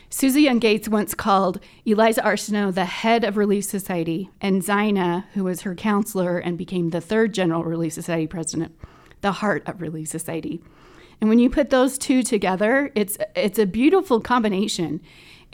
Susa 0.08 0.40
Young 0.40 0.60
Gates 0.60 0.88
once 0.88 1.14
called 1.14 1.58
Eliza. 1.84 2.36
Snow 2.36 2.70
the 2.70 2.84
head 2.84 3.24
of 3.24 3.36
Relief 3.36 3.64
Society, 3.64 4.30
and 4.40 4.62
Zina, 4.62 5.26
who 5.34 5.42
was 5.42 5.62
her 5.62 5.74
counselor 5.74 6.38
and 6.38 6.56
became 6.56 6.90
the 6.90 7.00
third 7.00 7.34
General 7.34 7.64
Relief 7.64 7.92
Society 7.92 8.28
president, 8.28 8.72
the 9.20 9.32
heart 9.32 9.64
of 9.66 9.82
Relief 9.82 10.06
Society. 10.06 10.62
And 11.20 11.28
when 11.28 11.40
you 11.40 11.50
put 11.50 11.70
those 11.70 11.98
two 11.98 12.22
together, 12.22 12.92
it's 12.94 13.18
it's 13.34 13.58
a 13.58 13.66
beautiful 13.66 14.20
combination 14.20 15.00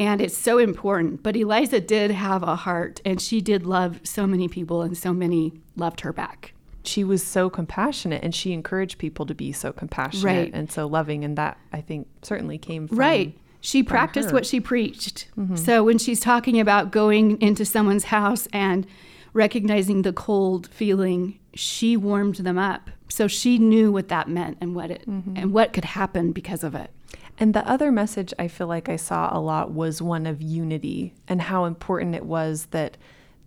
and 0.01 0.21
it's 0.21 0.37
so 0.37 0.59
important. 0.59 1.23
But 1.23 1.37
Eliza 1.37 1.81
did 1.81 2.11
have 2.11 2.43
a 2.43 2.57
heart, 2.57 3.01
and 3.05 3.21
she 3.21 3.41
did 3.41 3.65
love 3.65 4.01
so 4.03 4.27
many 4.27 4.49
people, 4.49 4.83
and 4.83 4.97
so 4.99 5.13
many 5.13 5.53
loved 5.77 6.01
her 6.01 6.13
back. 6.13 6.55
she 6.83 7.05
was 7.05 7.23
so 7.23 7.51
compassionate 7.51 8.25
and 8.25 8.35
she 8.35 8.53
encouraged 8.55 8.97
people 8.97 9.27
to 9.27 9.35
be 9.35 9.53
so 9.53 9.71
compassionate 9.71 10.25
Right. 10.25 10.51
and 10.55 10.73
so 10.73 10.87
loving 10.87 11.25
and 11.27 11.37
that 11.37 11.59
I 11.75 11.83
think 11.83 12.09
certainly 12.23 12.57
came 12.57 12.89
from 12.89 12.99
Right. 12.99 13.37
She 13.61 13.83
practiced 13.83 14.33
what 14.33 14.47
she 14.47 14.61
preached. 14.61 15.29
Mm-hmm. 15.39 15.57
So 15.57 15.85
when 15.85 15.99
she's 15.99 16.21
talking 16.21 16.59
about 16.59 16.91
going 16.91 17.39
into 17.43 17.67
someone's 17.67 18.05
house 18.05 18.49
and 18.55 18.87
recognizing 19.35 20.03
the 20.03 20.13
cold 20.15 20.69
feeling, 20.69 21.39
she 21.55 21.99
warmed 21.99 22.37
them 22.37 22.57
up. 22.57 22.89
So 23.09 23.29
she 23.29 23.59
knew 23.59 23.93
what 23.93 24.09
that 24.09 24.29
meant 24.29 24.57
and 24.63 24.75
what 24.75 24.91
it 24.91 25.05
mm-hmm. 25.07 25.37
and 25.37 25.53
what 25.53 25.75
could 25.75 25.85
happen 25.85 26.33
because 26.33 26.65
of 26.65 26.75
it. 26.75 26.91
And 27.41 27.55
the 27.55 27.67
other 27.67 27.91
message 27.91 28.35
I 28.39 28.49
feel 28.49 28.67
like 28.67 28.91
I 28.91 28.97
saw 28.97 29.35
a 29.37 29.41
lot 29.41 29.73
was 29.73 30.03
one 30.03 30.27
of 30.27 30.43
unity 30.43 31.15
and 31.27 31.41
how 31.41 31.65
important 31.65 32.15
it 32.15 32.27
was 32.27 32.67
that 32.67 32.99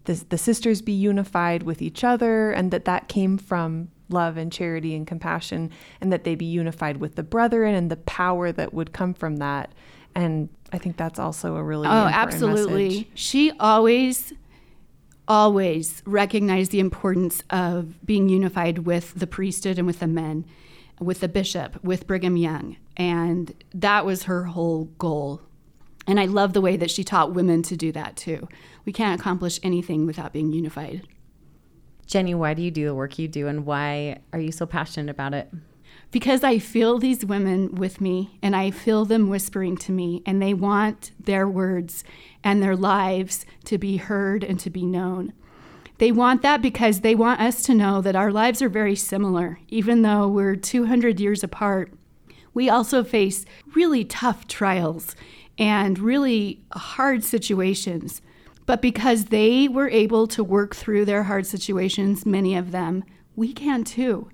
the, 0.05 0.13
the 0.29 0.37
sisters 0.37 0.81
be 0.81 0.91
unified 0.91 1.63
with 1.63 1.79
each 1.81 2.03
other 2.03 2.51
and 2.51 2.71
that 2.71 2.85
that 2.85 3.07
came 3.07 3.37
from 3.37 3.89
love 4.09 4.35
and 4.35 4.51
charity 4.51 4.95
and 4.95 5.05
compassion 5.05 5.69
and 6.01 6.11
that 6.11 6.23
they 6.23 6.33
be 6.33 6.45
unified 6.45 6.97
with 6.97 7.15
the 7.15 7.23
brethren 7.23 7.75
and 7.75 7.89
the 7.91 7.95
power 7.97 8.51
that 8.51 8.73
would 8.73 8.93
come 8.93 9.13
from 9.13 9.37
that. 9.37 9.71
And 10.15 10.49
I 10.71 10.79
think 10.79 10.97
that's 10.97 11.19
also 11.19 11.55
a 11.55 11.63
really 11.63 11.87
Oh, 11.87 11.91
absolutely. 11.91 12.87
message. 12.87 13.07
She 13.13 13.51
always, 13.59 14.33
always 15.27 16.01
recognized 16.05 16.71
the 16.71 16.79
importance 16.79 17.43
of 17.51 18.03
being 18.05 18.27
unified 18.27 18.79
with 18.79 19.13
the 19.13 19.27
priesthood 19.27 19.77
and 19.77 19.85
with 19.85 19.99
the 19.99 20.07
men, 20.07 20.45
with 20.99 21.19
the 21.19 21.29
bishop, 21.29 21.81
with 21.83 22.07
Brigham 22.07 22.37
Young. 22.37 22.77
And 22.95 23.53
that 23.73 24.05
was 24.05 24.23
her 24.23 24.45
whole 24.45 24.85
goal. 24.97 25.41
And 26.05 26.19
I 26.19 26.25
love 26.25 26.53
the 26.53 26.61
way 26.61 26.77
that 26.77 26.91
she 26.91 27.03
taught 27.03 27.33
women 27.33 27.63
to 27.63 27.77
do 27.77 27.91
that 27.93 28.15
too. 28.15 28.47
We 28.85 28.91
can't 28.91 29.19
accomplish 29.19 29.59
anything 29.63 30.05
without 30.05 30.33
being 30.33 30.51
unified. 30.51 31.07
Jenny, 32.05 32.35
why 32.35 32.53
do 32.53 32.61
you 32.61 32.71
do 32.71 32.85
the 32.85 32.93
work 32.93 33.17
you 33.17 33.27
do 33.27 33.47
and 33.47 33.65
why 33.65 34.19
are 34.33 34.39
you 34.39 34.51
so 34.51 34.65
passionate 34.65 35.09
about 35.09 35.33
it? 35.33 35.49
because 36.13 36.43
I 36.43 36.59
feel 36.59 36.99
these 36.99 37.25
women 37.25 37.73
with 37.73 37.99
me 37.99 38.37
and 38.41 38.55
I 38.55 38.69
feel 38.69 39.03
them 39.03 39.29
whispering 39.29 39.75
to 39.77 39.91
me, 39.91 40.21
and 40.27 40.39
they 40.39 40.53
want 40.53 41.11
their 41.19 41.49
words 41.49 42.03
and 42.43 42.61
their 42.61 42.75
lives 42.75 43.47
to 43.65 43.79
be 43.79 43.97
heard 43.97 44.43
and 44.43 44.59
to 44.59 44.69
be 44.69 44.85
known. 44.85 45.33
They 45.97 46.11
want 46.11 46.43
that 46.43 46.61
because 46.61 47.01
they 47.01 47.15
want 47.15 47.41
us 47.41 47.63
to 47.63 47.73
know 47.73 47.99
that 48.01 48.15
our 48.15 48.31
lives 48.31 48.61
are 48.61 48.69
very 48.69 48.95
similar, 48.95 49.59
even 49.69 50.03
though 50.03 50.27
we're 50.27 50.55
200 50.55 51.19
years 51.19 51.43
apart. 51.43 51.91
We 52.53 52.69
also 52.69 53.03
face 53.03 53.45
really 53.73 54.05
tough 54.05 54.47
trials 54.47 55.15
and 55.57 55.99
really 55.99 56.63
hard 56.71 57.23
situations. 57.23 58.21
But 58.65 58.81
because 58.81 59.25
they 59.25 59.67
were 59.67 59.89
able 59.89 60.27
to 60.27 60.43
work 60.43 60.75
through 60.75 61.05
their 61.05 61.23
hard 61.23 61.45
situations, 61.45 62.25
many 62.25 62.55
of 62.55 62.71
them, 62.71 63.03
we 63.35 63.53
can 63.53 63.83
too. 63.83 64.29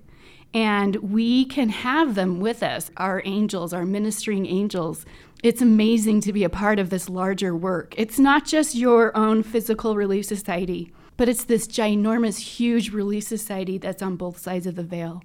And 0.52 0.96
we 0.96 1.44
can 1.44 1.68
have 1.68 2.14
them 2.14 2.40
with 2.40 2.62
us, 2.62 2.90
our 2.96 3.22
angels, 3.24 3.72
our 3.72 3.86
ministering 3.86 4.46
angels. 4.46 5.04
It's 5.42 5.62
amazing 5.62 6.20
to 6.22 6.32
be 6.32 6.44
a 6.44 6.50
part 6.50 6.78
of 6.78 6.90
this 6.90 7.08
larger 7.08 7.54
work. 7.56 7.94
It's 7.96 8.18
not 8.18 8.44
just 8.44 8.74
your 8.74 9.16
own 9.16 9.42
physical 9.42 9.96
relief 9.96 10.26
society, 10.26 10.92
but 11.16 11.28
it's 11.28 11.44
this 11.44 11.66
ginormous, 11.66 12.38
huge 12.38 12.90
relief 12.90 13.24
society 13.24 13.78
that's 13.78 14.02
on 14.02 14.16
both 14.16 14.38
sides 14.38 14.66
of 14.66 14.74
the 14.74 14.82
veil. 14.82 15.22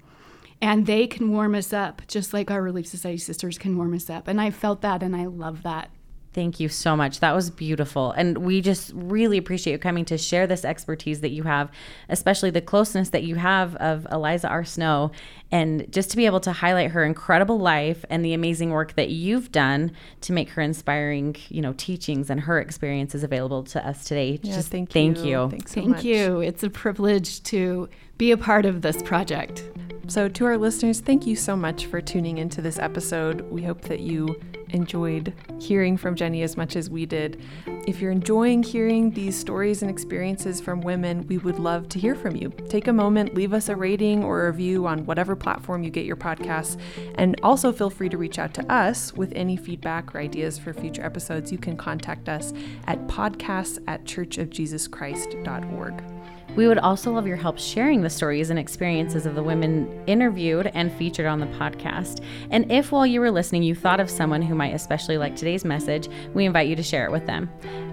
And 0.66 0.88
they 0.88 1.06
can 1.06 1.32
warm 1.32 1.54
us 1.54 1.72
up 1.74 2.02
just 2.08 2.34
like 2.34 2.50
our 2.50 2.60
Relief 2.60 2.88
Society 2.88 3.20
sisters 3.20 3.60
can 3.60 3.78
warm 3.78 3.94
us 3.94 4.10
up. 4.10 4.28
And 4.28 4.42
I 4.42 4.50
felt 4.50 4.82
that 4.82 5.04
and 5.04 5.16
I 5.16 5.26
love 5.26 5.62
that. 5.62 5.92
Thank 6.34 6.60
you 6.60 6.70
so 6.70 6.98
much. 6.98 7.20
That 7.20 7.36
was 7.36 7.52
beautiful. 7.52 8.12
And 8.14 8.40
we 8.40 8.62
just 8.62 8.92
really 8.96 9.38
appreciate 9.38 9.74
you 9.74 9.80
coming 9.80 10.06
to 10.06 10.18
share 10.18 10.48
this 10.48 10.66
expertise 10.66 11.22
that 11.22 11.30
you 11.30 11.44
have, 11.44 11.70
especially 12.10 12.50
the 12.50 12.62
closeness 12.62 13.10
that 13.10 13.22
you 13.22 13.36
have 13.36 13.76
of 13.76 14.08
Eliza 14.12 14.50
R. 14.50 14.66
Snow, 14.66 15.12
and 15.52 15.86
just 15.94 16.10
to 16.12 16.18
be 16.18 16.26
able 16.26 16.40
to 16.40 16.52
highlight 16.52 16.92
her 16.92 17.06
incredible 17.06 17.60
life 17.60 18.04
and 18.10 18.26
the 18.26 18.34
amazing 18.34 18.72
work 18.72 18.96
that 18.96 19.10
you've 19.10 19.52
done 19.52 19.92
to 20.22 20.34
make 20.34 20.50
her 20.50 20.64
inspiring, 20.64 21.36
you 21.50 21.62
know, 21.62 21.74
teachings 21.78 22.32
and 22.32 22.42
her 22.42 22.60
experiences 22.60 23.24
available 23.24 23.64
to 23.66 23.88
us 23.88 24.04
today. 24.04 24.40
Yeah, 24.42 24.56
just 24.56 24.72
thank, 24.72 24.96
you. 24.96 25.14
thank 25.14 25.26
you. 25.26 25.44
you. 25.44 25.50
Thanks 25.52 25.72
so 25.74 25.76
Thank 25.76 25.90
much. 25.90 26.04
you. 26.04 26.42
It's 26.42 26.64
a 26.64 26.72
privilege 26.72 27.44
to 27.44 27.88
be 28.18 28.32
a 28.32 28.38
part 28.38 28.66
of 28.66 28.82
this 28.82 29.02
project. 29.04 29.64
So, 30.08 30.30
to 30.30 30.46
our 30.46 30.58
listeners, 30.58 31.00
thank 31.00 31.26
you 31.26 31.36
so 31.36 31.58
much 31.58 31.88
for 31.88 32.00
tuning 32.00 32.38
into 32.38 32.62
this 32.62 32.78
episode. 32.78 33.42
We 33.50 33.64
hope 33.64 33.82
that 33.82 34.02
you 34.02 34.40
enjoyed 34.70 35.34
hearing 35.60 35.98
from 35.98 36.16
Jenny 36.16 36.44
as 36.44 36.56
much 36.56 36.76
as 36.76 36.92
we 36.92 37.08
did. 37.08 37.42
If 37.88 38.00
you're 38.00 38.12
enjoying 38.12 38.62
hearing 38.62 39.10
these 39.12 39.38
stories 39.38 39.82
and 39.82 39.90
experiences 39.90 40.62
from 40.62 40.82
women, 40.82 41.26
we 41.28 41.40
would 41.40 41.58
love 41.58 41.90
to 41.90 42.00
hear 42.00 42.14
from 42.14 42.36
you. 42.36 42.50
Take 42.70 42.88
a 42.88 42.94
moment, 42.94 43.34
leave 43.34 43.54
us 43.54 43.68
a 43.68 43.76
rating 43.76 44.24
or 44.24 44.46
a 44.46 44.52
review 44.52 44.86
on 44.86 45.06
whatever 45.06 45.36
platform 45.36 45.84
you 45.84 45.90
get 45.90 46.06
your 46.06 46.18
podcasts, 46.18 46.80
and 47.16 47.40
also 47.42 47.72
feel 47.72 47.90
free 47.90 48.10
to 48.10 48.18
reach 48.18 48.38
out 48.38 48.54
to 48.56 48.72
us 48.72 49.14
with 49.14 49.34
any 49.36 49.58
feedback 49.58 50.14
or 50.14 50.20
ideas 50.20 50.60
for 50.60 50.74
future 50.74 51.04
episodes. 51.04 51.52
You 51.52 51.58
can 51.58 51.78
contact 51.78 52.30
us 52.30 52.54
at 52.86 53.08
podcasts 53.08 53.80
at 53.88 54.04
churchofjesuschrist.org. 54.04 56.15
We 56.56 56.68
would 56.68 56.78
also 56.78 57.12
love 57.12 57.28
your 57.28 57.38
help 57.38 57.60
sharing 57.60 58.02
the 58.02 58.10
stories 58.10 58.50
and 58.50 58.58
experiences 58.58 59.26
of 59.26 59.36
the 59.36 59.44
women 59.44 60.04
interviewed 60.08 60.72
and 60.74 60.92
featured 60.94 61.26
on 61.26 61.40
the 61.40 61.48
podcast. 61.48 62.24
And 62.50 62.72
if 62.72 62.92
while 62.92 63.06
you 63.06 63.20
were 63.20 63.32
listening 63.32 63.64
you 63.64 63.76
thought 63.76 64.00
of 64.00 64.10
someone 64.10 64.42
who 64.42 64.56
might 64.56 64.74
especially 64.74 65.18
like 65.18 65.36
today's 65.36 65.66
message, 65.66 66.08
we 66.34 66.46
invite 66.46 66.68
you 66.68 66.76
to 66.76 66.84
share 66.84 67.06
it 67.06 67.12
with 67.12 67.26
them. 67.26 67.50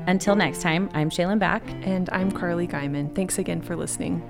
Until 0.06 0.36
next 0.36 0.62
time, 0.62 0.90
I'm 0.94 1.10
Shalyn 1.10 1.38
Back. 1.38 1.62
And 1.82 2.08
I'm 2.10 2.30
Carly 2.30 2.66
Guyman. 2.66 3.14
Thanks 3.14 3.38
again 3.38 3.62
for 3.62 3.76
listening. 3.76 4.22